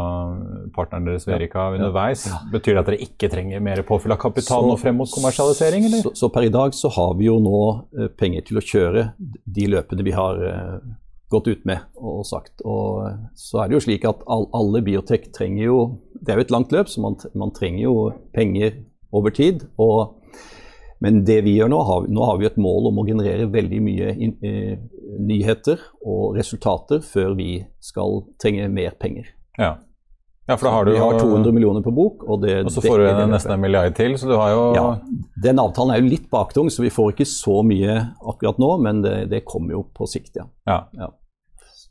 partneren 0.75 1.09
deres 1.09 1.25
Verica 1.29 1.67
ja. 1.69 1.79
underveis. 1.79 2.27
Ja. 2.29 2.39
Betyr 2.53 2.75
det 2.75 2.83
at 2.83 2.91
dere 2.91 3.03
ikke 3.07 3.29
trenger 3.33 3.63
mer 3.63 3.81
påfyll 3.87 4.13
av 4.13 4.21
kapital 4.21 4.69
nå 4.69 4.77
frem 4.81 5.01
mot 5.01 5.09
kommersialisering? 5.13 5.89
Eller? 5.89 6.05
Så, 6.05 6.13
så, 6.17 6.29
per 6.33 6.45
i 6.45 6.53
dag 6.53 6.77
så 6.77 6.93
har 6.93 7.13
vi 7.17 7.29
jo 7.29 7.39
nå 7.41 7.61
eh, 7.97 8.09
penger 8.21 8.49
til 8.49 8.61
å 8.61 8.65
kjøre 8.65 9.07
de 9.17 9.69
løpene 9.75 10.05
vi 10.05 10.17
har 10.17 10.41
eh, 10.51 10.75
gått 11.31 11.49
ut 11.49 11.65
med 11.67 11.83
og 11.97 12.23
sagt. 12.27 12.61
Og 12.67 13.07
så 13.37 13.63
er 13.63 13.69
det 13.69 13.79
jo 13.79 13.83
slik 13.87 14.07
at 14.09 14.23
all, 14.31 14.47
alle 14.57 14.83
biotek 14.85 15.31
trenger 15.35 15.65
jo 15.65 15.77
Det 16.21 16.33
er 16.33 16.37
jo 16.37 16.45
et 16.45 16.51
langt 16.53 16.73
løp, 16.75 16.89
så 16.91 17.01
man, 17.01 17.15
man 17.33 17.53
trenger 17.55 17.83
jo 17.87 17.95
penger 18.35 18.83
over 19.11 19.33
tid. 19.33 19.67
og 19.77 20.17
men 21.01 21.23
det 21.25 21.39
vi 21.41 21.55
gjør 21.57 21.71
nå, 21.73 21.77
har, 21.81 22.03
nå 22.13 22.25
har 22.29 22.35
vi 22.37 22.45
et 22.45 22.57
mål 22.61 22.91
om 22.91 22.99
å 23.01 23.05
generere 23.07 23.47
veldig 23.49 23.79
mye 23.81 24.11
in, 24.21 24.35
eh, 24.45 24.75
nyheter 25.17 25.81
og 26.05 26.35
resultater 26.37 27.01
før 27.01 27.33
vi 27.39 27.63
skal 27.81 28.21
trenge 28.41 28.67
mer 28.69 28.93
penger. 29.01 29.31
Ja. 29.57 29.79
Ja, 30.49 30.57
for 30.57 30.67
da 30.67 30.73
har 30.75 30.85
du 30.85 30.91
Vi 30.91 30.99
har 31.01 31.17
200 31.19 31.53
millioner 31.55 31.81
på 31.81 31.93
bok. 31.95 32.23
Og, 32.27 32.41
det, 32.43 32.59
og 32.65 32.71
så 32.73 32.83
får 32.83 33.01
du 33.01 33.23
nesten 33.31 33.53
en 33.55 33.61
milliard 33.61 33.95
til, 33.97 34.17
så 34.19 34.29
du 34.29 34.35
har 34.35 34.51
jo 34.53 34.61
ja, 34.75 34.85
Den 35.43 35.61
avtalen 35.61 35.95
er 35.95 36.01
jo 36.01 36.11
litt 36.11 36.29
baktung, 36.33 36.69
så 36.73 36.85
vi 36.85 36.93
får 36.93 37.15
ikke 37.15 37.29
så 37.29 37.61
mye 37.65 37.97
akkurat 38.19 38.61
nå, 38.61 38.71
men 38.85 39.01
det, 39.05 39.15
det 39.31 39.43
kommer 39.47 39.77
jo 39.77 39.85
på 39.95 40.09
sikt, 40.09 40.35
ja. 40.37 40.45
ja. 40.69 40.83
ja. 40.97 41.09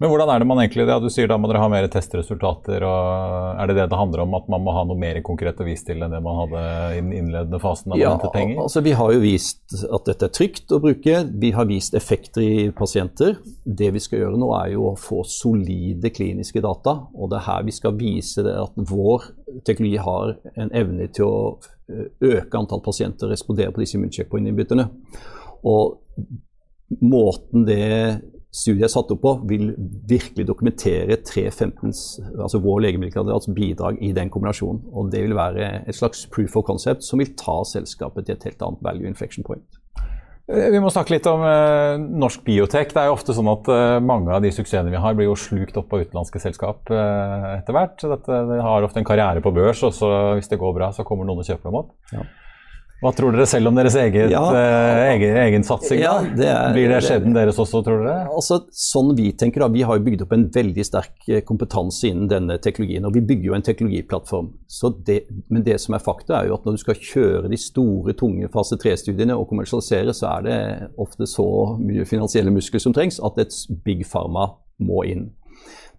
Men 0.01 0.09
hvordan 0.09 0.31
er 0.33 0.41
det 0.41 0.47
man 0.49 0.59
egentlig 0.63 0.87
ja, 0.89 0.97
Du 1.03 1.11
sier 1.13 1.29
da 1.29 1.37
må 1.37 1.49
dere 1.51 1.61
ha 1.61 1.69
mer 1.69 1.85
testresultater. 1.93 2.85
og 2.89 3.59
Er 3.61 3.69
det 3.69 3.77
det 3.77 3.89
det 3.93 3.99
handler 4.01 4.23
om, 4.25 4.37
at 4.39 4.47
man 4.49 4.63
må 4.65 4.73
ha 4.73 4.85
noe 4.89 4.97
mer 4.97 5.21
konkret 5.27 5.61
å 5.61 5.67
vise 5.67 5.85
til 5.91 6.01
enn 6.01 6.15
det 6.15 6.23
man 6.25 6.39
hadde 6.39 6.63
i 6.97 7.03
den 7.03 7.13
innledende 7.19 7.61
fasen? 7.61 7.93
ja, 8.01 8.15
altså 8.17 8.81
Vi 8.87 8.95
har 8.97 9.13
jo 9.13 9.21
vist 9.21 9.77
at 9.85 10.09
dette 10.09 10.31
er 10.31 10.33
trygt 10.39 10.73
å 10.73 10.81
bruke. 10.81 11.21
Vi 11.45 11.53
har 11.53 11.69
vist 11.69 11.97
effekter 11.99 12.41
i 12.41 12.71
pasienter. 12.73 13.37
Det 13.65 13.91
vi 13.93 14.01
skal 14.01 14.25
gjøre 14.25 14.41
nå, 14.41 14.49
er 14.63 14.73
jo 14.79 14.89
å 14.89 14.97
få 14.97 15.21
solide 15.29 16.13
kliniske 16.17 16.65
data. 16.65 16.97
Og 17.13 17.29
det 17.33 17.43
er 17.43 17.49
her 17.51 17.69
vi 17.69 17.77
skal 17.77 17.99
vise 18.01 18.47
at 18.49 18.81
vår 18.81 19.29
teknologi 19.69 20.01
har 20.01 20.37
en 20.57 20.73
evne 20.81 21.11
til 21.13 21.29
å 21.29 21.41
øke 22.25 22.57
antall 22.57 22.81
pasienter 22.85 23.29
og 23.29 23.35
respondere 23.35 23.75
på 23.75 23.85
disse 23.85 23.99
immuncheckpoint-innbytterne. 23.99 24.89
Og 25.69 25.99
måten 27.05 27.67
det 27.69 27.85
studiet 28.51 28.89
er 28.89 28.93
satt 28.93 29.11
opp 29.15 29.23
på, 29.23 29.35
vil 29.51 29.73
virkelig 30.11 30.47
dokumentere 30.49 31.21
315s, 31.23 32.05
altså 32.35 32.61
vår 32.63 32.87
legemiddelkandidats 32.87 33.51
bidrag 33.55 34.01
i 34.03 34.13
den 34.17 34.31
kombinasjonen. 34.33 34.83
Og 34.93 35.13
Det 35.13 35.23
vil 35.25 35.37
være 35.39 35.85
et 35.87 35.97
slags 35.97 36.27
proof 36.27 36.57
of 36.57 36.67
concept 36.67 37.07
som 37.07 37.23
vil 37.23 37.35
ta 37.39 37.61
selskapet 37.65 38.27
til 38.27 38.37
et 38.37 38.49
helt 38.49 38.67
annet 38.67 38.83
value 38.83 39.07
inflection 39.07 39.47
point. 39.47 39.63
Eh, 40.51 40.67
vi 40.75 40.83
må 40.83 40.91
snakke 40.91 41.15
litt 41.15 41.29
om 41.31 41.45
eh, 41.47 41.95
norsk 42.01 42.43
biotek. 42.47 42.91
Det 42.95 43.03
er 43.03 43.11
jo 43.11 43.17
ofte 43.17 43.37
sånn 43.37 43.51
at 43.53 43.71
eh, 43.71 44.01
mange 44.03 44.35
av 44.35 44.43
de 44.43 44.51
suksessene 44.55 44.91
vi 44.91 45.03
har, 45.03 45.15
blir 45.15 45.31
jo 45.31 45.39
slukt 45.39 45.79
opp 45.79 45.95
av 45.95 46.03
utenlandske 46.03 46.43
selskap 46.43 46.91
eh, 46.91 47.49
etter 47.61 47.77
hvert. 47.77 48.03
Dette, 48.03 48.43
det 48.51 48.61
har 48.67 48.87
ofte 48.87 49.03
en 49.03 49.07
karriere 49.07 49.45
på 49.45 49.55
børs, 49.55 49.85
og 49.87 49.95
så, 49.95 50.11
hvis 50.39 50.51
det 50.51 50.59
går 50.61 50.75
bra, 50.77 50.91
så 50.97 51.07
kommer 51.07 51.29
noen 51.29 51.45
og 51.45 51.47
kjøper 51.47 51.71
dem 51.71 51.83
opp. 51.85 51.95
Ja. 52.11 52.27
Hva 53.01 53.15
tror 53.17 53.33
dere 53.33 53.47
selv 53.49 53.71
om 53.71 53.79
deres 53.79 53.95
eget, 53.97 54.29
ja, 54.29 54.41
uh, 54.45 54.99
egen, 55.15 55.37
egen, 55.41 55.63
satsing? 55.65 56.03
Ja, 56.03 56.19
det 56.21 56.51
er, 56.53 56.75
Blir 56.77 56.91
det 56.93 56.99
skjebnen 57.07 57.33
deres 57.33 57.57
også, 57.63 57.81
tror 57.87 58.03
dere? 58.05 58.27
Altså, 58.29 58.59
sånn 58.77 59.15
Vi 59.17 59.31
tenker 59.41 59.65
da, 59.65 59.71
vi 59.73 59.87
har 59.89 59.97
jo 59.97 60.05
bygd 60.05 60.27
opp 60.27 60.35
en 60.37 60.45
veldig 60.53 60.85
sterk 60.85 61.31
eh, 61.31 61.41
kompetanse 61.49 62.11
innen 62.11 62.29
denne 62.29 62.59
teknologien. 62.61 63.09
og 63.09 63.17
Vi 63.17 63.25
bygger 63.25 63.49
jo 63.49 63.57
en 63.57 63.65
teknologiplattform. 63.65 64.53
Det, 65.09 65.19
men 65.49 65.65
det 65.65 65.79
som 65.81 65.97
er 65.97 66.05
fakta, 66.05 66.43
er 66.43 66.51
jo 66.51 66.59
at 66.59 66.69
når 66.69 66.77
du 66.77 66.83
skal 66.85 67.01
kjøre 67.01 67.53
de 67.53 67.61
store, 67.61 68.17
tunge 68.21 68.53
fase 68.53 68.77
3-studiene 68.81 69.37
og 69.37 69.49
kommersialisere, 69.49 70.13
så 70.17 70.35
er 70.35 70.49
det 70.51 70.61
ofte 71.01 71.29
så 71.31 71.49
mye 71.81 72.05
finansielle 72.09 72.53
muskler 72.53 72.85
som 72.85 72.97
trengs 72.97 73.21
at 73.25 73.41
et 73.41 73.57
big 73.87 74.05
pharma 74.13 74.51
må 74.81 75.07
inn. 75.09 75.31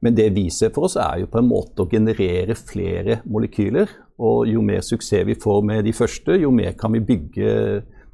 Men 0.01 0.17
det 0.17 0.31
vi 0.33 0.47
ser 0.49 0.71
for 0.73 0.87
oss, 0.87 0.97
er 0.97 1.21
jo 1.21 1.29
på 1.29 1.41
en 1.41 1.49
måte 1.49 1.83
å 1.83 1.89
generere 1.89 2.57
flere 2.57 3.19
molekyler. 3.29 3.89
Og 4.21 4.49
jo 4.49 4.63
mer 4.65 4.81
suksess 4.85 5.27
vi 5.27 5.37
får 5.37 5.61
med 5.65 5.85
de 5.85 5.93
første, 5.93 6.37
jo 6.41 6.53
mer 6.53 6.73
kan 6.77 6.93
vi 6.95 7.03
bygge 7.05 7.51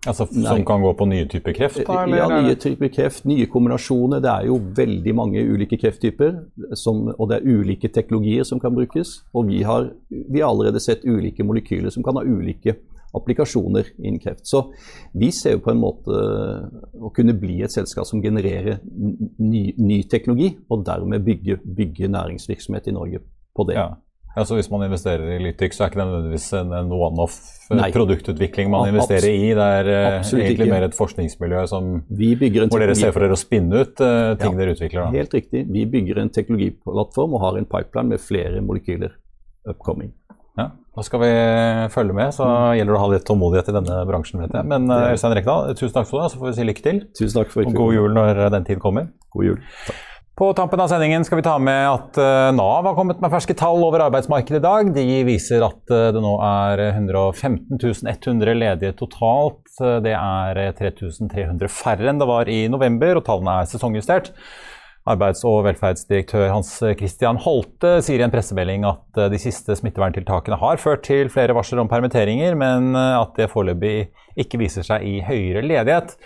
Altså, 0.08 0.28
som 0.32 0.62
kan 0.64 0.82
gå 0.82 0.92
på 0.96 1.06
nye 1.10 1.26
typer 1.28 1.56
kreft? 1.58 1.80
Da, 1.88 2.04
eller? 2.06 2.20
Ja, 2.22 2.28
nye 2.30 2.56
typer 2.56 2.88
kreft, 2.94 3.26
nye 3.28 3.48
kombinasjoner. 3.52 4.22
Det 4.24 4.30
er 4.32 4.46
jo 4.48 4.60
veldig 4.78 5.14
mange 5.18 5.42
ulike 5.44 5.80
krefttyper, 5.82 6.38
som, 6.80 7.08
og 7.18 7.32
det 7.32 7.40
er 7.40 7.58
ulike 7.58 7.90
teknologier 7.92 8.48
som 8.48 8.62
kan 8.64 8.76
brukes. 8.78 9.18
Og 9.36 9.50
vi 9.50 9.64
har, 9.68 9.90
vi 10.10 10.40
har 10.40 10.48
allerede 10.48 10.80
sett 10.84 11.04
ulike 11.04 11.44
molekyler 11.44 11.92
som 11.92 12.06
kan 12.06 12.20
ha 12.20 12.24
ulike 12.24 12.78
applikasjoner 13.16 13.94
innen 13.98 14.20
kreft. 14.20 14.48
Så 14.48 14.68
vi 15.18 15.32
ser 15.36 15.58
jo 15.58 15.64
på 15.66 15.72
en 15.74 15.82
måte 15.82 16.18
å 16.98 17.12
kunne 17.16 17.36
bli 17.38 17.62
et 17.66 17.74
selskap 17.74 18.08
som 18.10 18.24
genererer 18.24 18.82
ny, 18.84 19.72
ny 19.78 20.02
teknologi, 20.12 20.54
og 20.70 20.84
dermed 20.88 21.24
bygge, 21.26 21.62
bygge, 21.64 22.12
næringsvirksomhet 22.12 22.92
i 22.92 22.98
Norge 22.98 23.24
på 23.56 23.70
det. 23.70 23.80
Ja. 23.80 23.96
Ja, 24.38 24.44
så 24.46 24.54
Hvis 24.54 24.68
man 24.70 24.84
investerer 24.86 25.32
i 25.34 25.38
Lytix, 25.42 25.80
så 25.80 25.84
er 25.84 25.90
ikke 25.90 25.98
det 25.98 26.06
nødvendigvis 26.12 26.44
en, 26.60 26.74
en 26.78 26.92
one-off 26.94 27.38
eh, 27.74 27.88
produktutvikling 27.96 28.70
man 28.70 28.92
investerer 28.92 29.34
i. 29.34 29.48
Det 29.58 29.70
er 29.80 29.88
uh, 29.90 30.18
egentlig 30.22 30.68
ikke. 30.68 30.68
mer 30.76 30.86
et 30.86 30.98
forskningsmiljø 30.98 31.64
som, 31.72 31.88
hvor 32.06 32.84
dere 32.84 32.98
ser 33.00 33.16
for 33.16 33.26
dere 33.26 33.34
å 33.34 33.40
spinne 33.42 33.82
ut 33.82 33.98
uh, 33.98 34.36
ting 34.38 34.54
ja, 34.54 34.60
dere 34.60 34.76
utvikler. 34.78 35.08
Da. 35.08 35.10
Helt 35.18 35.34
riktig. 35.34 35.64
Vi 35.74 35.88
bygger 35.90 36.22
en 36.22 36.30
teknologiplattform 36.36 37.34
og 37.34 37.44
har 37.48 37.58
en 37.58 37.66
pipeline 37.72 38.14
med 38.14 38.22
flere 38.22 38.62
molekyler 38.62 39.18
upcoming. 39.74 40.14
Da 40.98 41.06
skal 41.06 41.22
vi 41.22 41.32
følge 41.94 42.16
med. 42.18 42.34
Så 42.34 42.48
gjelder 42.74 42.96
det 42.96 42.98
å 42.98 43.04
ha 43.04 43.10
litt 43.12 43.28
tålmodighet 43.28 43.70
i 43.70 43.76
denne 43.76 44.02
bransjen. 44.10 44.42
vet 44.42 44.56
jeg. 44.58 44.66
Men 44.66 44.90
Øystein 44.90 45.36
uh, 45.36 45.38
Rekdal, 45.38 45.72
tusen 45.78 45.94
takk 46.00 46.10
for 46.10 46.24
det, 46.24 46.34
så 46.34 46.42
får 46.42 46.50
vi 46.50 46.58
si 46.58 46.66
lykke 46.66 46.86
til. 46.88 47.02
Tusen 47.20 47.38
takk 47.38 47.54
for 47.54 47.70
Og 47.70 47.78
god 47.78 47.98
jul 48.00 48.16
når 48.18 48.48
den 48.56 48.66
tid 48.66 48.82
kommer. 48.82 49.12
God 49.36 49.52
jul. 49.52 49.60
Takk. 49.86 50.04
På 50.38 50.52
tampen 50.54 50.78
av 50.78 50.90
sendingen 50.92 51.24
skal 51.26 51.40
vi 51.40 51.44
ta 51.48 51.56
med 51.62 51.84
at 51.90 52.18
uh, 52.22 52.50
Nav 52.54 52.86
har 52.86 52.98
kommet 52.98 53.22
med 53.22 53.32
ferske 53.34 53.56
tall 53.58 53.82
over 53.86 54.04
arbeidsmarkedet 54.06 54.60
i 54.60 54.66
dag. 54.66 54.92
De 54.94 55.06
viser 55.26 55.66
at 55.66 55.82
det 55.90 56.22
nå 56.22 56.36
er 56.46 56.84
115 56.92 57.78
100 57.78 58.58
ledige 58.58 58.98
totalt. 58.98 59.64
Det 59.78 60.14
er 60.18 60.62
3300 60.78 61.74
færre 61.74 62.10
enn 62.10 62.22
det 62.22 62.30
var 62.30 62.50
i 62.50 62.64
november, 62.74 63.18
og 63.18 63.26
tallene 63.26 63.60
er 63.62 63.70
sesongjustert. 63.70 64.34
Arbeids- 65.08 65.46
og 65.48 65.62
velferdsdirektør 65.68 66.50
Hans 66.52 66.74
Christian 67.00 67.40
Holte 67.44 67.98
sier 68.04 68.20
i 68.20 68.26
en 68.26 68.34
pressemelding 68.34 68.84
at 68.88 69.22
eh, 69.22 69.30
de 69.32 69.40
siste 69.42 69.78
smitteverntiltakene 69.80 70.60
har 70.60 70.82
ført 70.84 71.06
til 71.08 71.32
flere 71.34 71.56
varsler 71.56 71.84
om 71.84 71.92
permitteringer, 71.92 72.58
men 72.60 72.92
eh, 72.96 73.16
at 73.22 73.38
det 73.40 73.50
foreløpig 73.54 74.10
ikke 74.44 74.60
viser 74.62 74.86
seg 74.88 75.08
i 75.08 75.22
høyere 75.26 75.64
ledighet. 75.66 76.18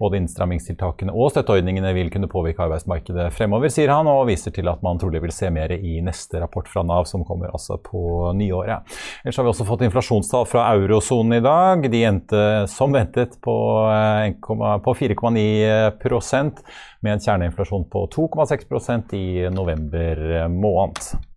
Både 0.00 0.16
innstrammingstiltakene 0.20 1.12
og 1.12 1.32
støtteordningene 1.34 1.92
vil 1.96 2.10
kunne 2.12 2.30
påvirke 2.30 2.64
arbeidsmarkedet 2.64 3.28
fremover, 3.36 3.72
sier 3.72 3.92
han, 3.92 4.08
og 4.08 4.26
viser 4.30 4.54
til 4.56 4.70
at 4.72 4.82
man 4.84 5.00
trolig 5.00 5.20
vil 5.22 5.34
se 5.34 5.50
mer 5.52 5.74
i 5.76 5.98
neste 6.04 6.40
rapport 6.40 6.68
fra 6.70 6.84
Nav, 6.86 7.06
som 7.10 7.24
kommer 7.28 7.52
altså 7.52 7.76
på 7.84 8.32
nyåret. 8.36 8.88
Ellers 9.24 9.40
har 9.40 9.46
vi 9.46 9.52
også 9.52 9.68
fått 9.68 9.84
inflasjonstall 9.86 10.48
fra 10.48 10.66
eurosonen 10.74 11.38
i 11.38 11.44
dag. 11.44 11.88
De 11.92 12.04
endte 12.08 12.44
som 12.72 12.96
ventet 12.96 13.36
på, 13.44 13.56
eh, 13.92 14.32
på 14.40 14.96
4,9% 15.02 16.64
med 17.00 17.12
en 17.12 17.26
kjerneinflasjon 17.26 17.88
på 17.92 18.06
2,6% 18.16 19.16
i 19.16 19.26
november 19.52 20.48
måned. 20.48 21.29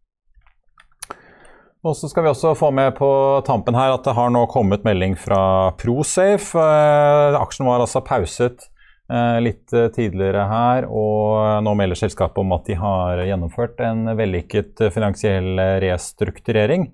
Og 1.84 1.98
så 2.00 2.08
skal 2.08 2.24
vi 2.24 2.32
også 2.32 2.54
få 2.56 2.69
med 2.72 2.93
på 2.96 3.08
tampen 3.43 3.76
her 3.76 3.91
at 3.91 4.06
det 4.06 4.13
har 4.15 4.30
nå 4.32 4.46
kommet 4.52 4.86
melding 4.88 5.17
fra 5.19 5.74
Prosafe. 5.76 6.56
Eh, 6.56 7.36
aksjen 7.36 7.67
var 7.67 7.84
altså 7.84 8.00
pauset 8.08 8.69
eh, 9.12 9.39
litt 9.43 9.74
eh, 9.76 9.89
tidligere 9.91 10.46
her, 10.48 10.88
og 10.88 11.60
nå 11.65 11.74
melder 11.76 12.00
selskapet 12.00 12.39
om 12.39 12.56
at 12.56 12.72
de 12.72 12.78
har 12.80 13.26
gjennomført 13.28 13.84
en 13.84 14.13
vellykket 14.15 14.86
finansiell 14.96 15.60
restrukturering. 15.84 16.88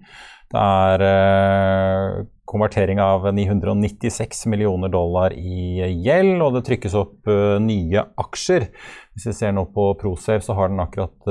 Det 0.49 0.65
er 0.65 2.25
konvertering 2.49 3.01
av 3.03 3.27
996 3.35 4.47
millioner 4.49 4.89
dollar 4.89 5.35
i 5.37 5.83
gjeld, 6.03 6.41
og 6.41 6.57
det 6.57 6.65
trykkes 6.65 6.95
opp 6.97 7.29
nye 7.61 8.03
aksjer. 8.19 8.65
Hvis 9.13 9.27
vi 9.29 9.35
ser 9.37 9.53
nå 9.53 9.67
på 9.75 9.91
Prosafe, 10.01 10.41
så 10.45 10.55
har 10.57 10.71
den 10.71 10.81
akkurat 10.81 11.29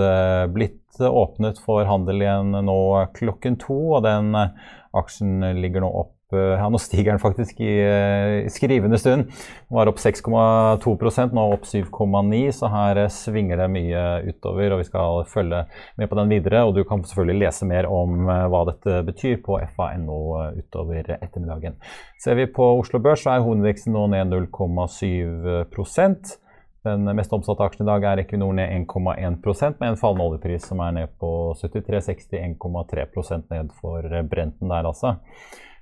blitt 0.54 0.88
åpnet 1.06 1.58
for 1.62 1.86
handel 1.86 2.22
igjen 2.22 2.54
nå 2.64 2.78
klokken 3.16 3.58
to, 3.60 3.76
og 3.98 4.04
den 4.06 4.34
eh, 4.34 4.54
aksjen 4.98 5.42
ligger 5.60 5.84
nå 5.84 5.90
opp 6.02 6.16
eh, 6.16 6.17
ja, 6.32 6.68
Nå 6.68 6.78
stiger 6.82 7.14
den 7.14 7.22
faktisk 7.22 7.60
i, 7.60 7.80
eh, 7.80 8.46
i 8.46 8.50
skrivende 8.52 8.98
stund. 8.98 9.24
Den 9.68 9.76
var 9.76 9.88
opp 9.88 10.00
6,2% 10.02 11.32
nå 11.36 11.44
opp 11.54 11.64
7,9 11.64 12.52
så 12.52 12.68
her 12.72 13.08
svinger 13.12 13.56
det 13.62 13.68
mye 13.72 14.02
utover. 14.28 14.72
og 14.72 14.78
Vi 14.82 14.88
skal 14.90 15.24
følge 15.28 15.64
med 15.96 16.08
på 16.08 16.16
den 16.20 16.28
videre. 16.28 16.64
og 16.64 16.74
Du 16.74 16.84
kan 16.84 17.04
selvfølgelig 17.04 17.46
lese 17.46 17.66
mer 17.66 17.86
om 17.86 18.26
hva 18.26 18.64
dette 18.72 19.02
betyr 19.06 19.36
på 19.42 19.60
fa.no 19.76 20.18
utover 20.58 21.04
ettermiddagen. 21.22 21.74
Ser 22.20 22.34
vi 22.34 22.46
på 22.46 22.78
Oslo 22.80 22.98
Børs, 22.98 23.22
så 23.22 23.30
er 23.30 23.40
hovedindeksen 23.40 23.92
nå 23.92 24.06
ned 24.06 24.26
0,7% 24.28 26.38
den 26.86 27.08
mest 27.16 27.32
omsatte 27.34 27.64
aksjen 27.64 27.84
i 27.84 27.90
dag 27.90 28.04
er 28.06 28.20
Equinor 28.22 28.52
ned 28.54 28.70
1,1% 28.86 29.80
med 29.80 29.90
en 29.90 29.98
fallende 29.98 30.26
oljepris 30.28 30.68
som 30.70 30.80
er 30.84 30.94
ned 30.94 31.14
på 31.20 31.30
73,60, 31.58 32.36
1,3% 32.38 33.50
ned 33.50 33.72
for 33.80 34.06
Brenten 34.30 34.70
der, 34.70 34.86
altså. 34.86 35.16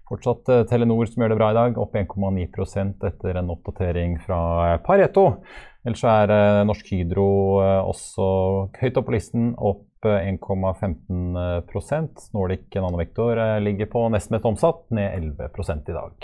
Fortsatt 0.07 0.47
eh, 0.53 0.61
Telenor 0.71 1.09
som 1.11 1.23
gjør 1.23 1.33
det 1.33 1.39
bra 1.41 1.49
i 1.51 1.57
dag, 1.57 1.79
opp 1.83 1.97
1,9% 1.99 3.07
etter 3.09 3.39
en 3.41 3.49
oppdatering 3.51 4.13
fra 4.23 4.39
Pareto. 4.87 5.25
Ellers 5.87 6.05
er 6.07 6.33
eh, 6.35 6.67
Norsk 6.69 6.87
Hydro 6.95 7.31
eh, 7.65 7.83
også 7.91 8.27
høyt 8.79 8.99
opp 9.01 9.09
på 9.09 9.15
listen, 9.17 9.45
opp 9.59 9.83
1,15% 10.07 12.31
Nordic 12.37 12.67
Nanovektor 12.79 13.35
ligger 13.59 13.87
på 13.91 14.07
nesten 14.15 14.35
mest 14.37 14.47
omsatt, 14.47 14.87
ned 14.95 15.35
11 15.35 15.51
i 15.91 15.97
dag. 15.97 16.15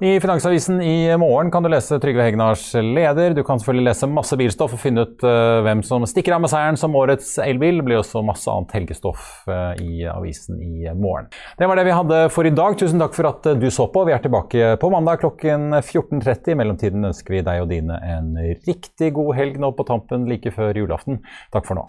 I 0.00 0.20
Finansavisen 0.20 0.82
i 0.82 1.16
morgen 1.16 1.50
kan 1.50 1.62
du 1.62 1.70
lese 1.72 1.96
Trygve 1.96 2.26
Hegnars 2.26 2.74
leder. 2.74 3.30
Du 3.32 3.40
kan 3.44 3.56
selvfølgelig 3.56 3.86
lese 3.86 4.08
masse 4.12 4.36
bilstoff 4.36 4.74
og 4.76 4.82
finne 4.82 5.06
ut 5.06 5.24
uh, 5.24 5.62
hvem 5.64 5.80
som 5.88 6.04
stikker 6.04 6.34
av 6.36 6.42
med 6.44 6.52
seieren 6.52 6.76
som 6.76 6.98
årets 7.00 7.30
elbil. 7.40 7.78
Det 7.80 7.86
blir 7.86 8.02
også 8.02 8.20
masse 8.20 8.52
annet 8.52 8.74
helgestoff 8.76 9.46
uh, 9.48 9.72
i 9.80 10.04
avisen 10.12 10.60
i 10.60 10.92
morgen. 10.92 11.30
Det 11.56 11.64
var 11.70 11.80
det 11.80 11.86
vi 11.88 11.96
hadde 11.96 12.20
for 12.34 12.44
i 12.44 12.52
dag. 12.52 12.76
Tusen 12.76 13.00
takk 13.00 13.16
for 13.16 13.30
at 13.30 13.48
uh, 13.48 13.56
du 13.56 13.70
så 13.72 13.88
på. 13.88 14.04
Vi 14.04 14.12
er 14.12 14.20
tilbake 14.20 14.74
på 14.84 14.92
mandag 14.92 15.24
klokken 15.24 15.70
14.30. 15.80 16.52
I 16.52 16.60
mellomtiden 16.60 17.12
ønsker 17.14 17.38
vi 17.38 17.44
deg 17.48 17.64
og 17.64 17.72
dine 17.72 17.96
en 18.04 18.34
riktig 18.68 19.14
god 19.16 19.32
helg 19.40 19.56
nå 19.64 19.72
på 19.80 19.88
tampen 19.88 20.28
like 20.28 20.52
før 20.52 20.76
julaften. 20.76 21.24
Takk 21.56 21.72
for 21.72 21.80
nå. 21.80 21.88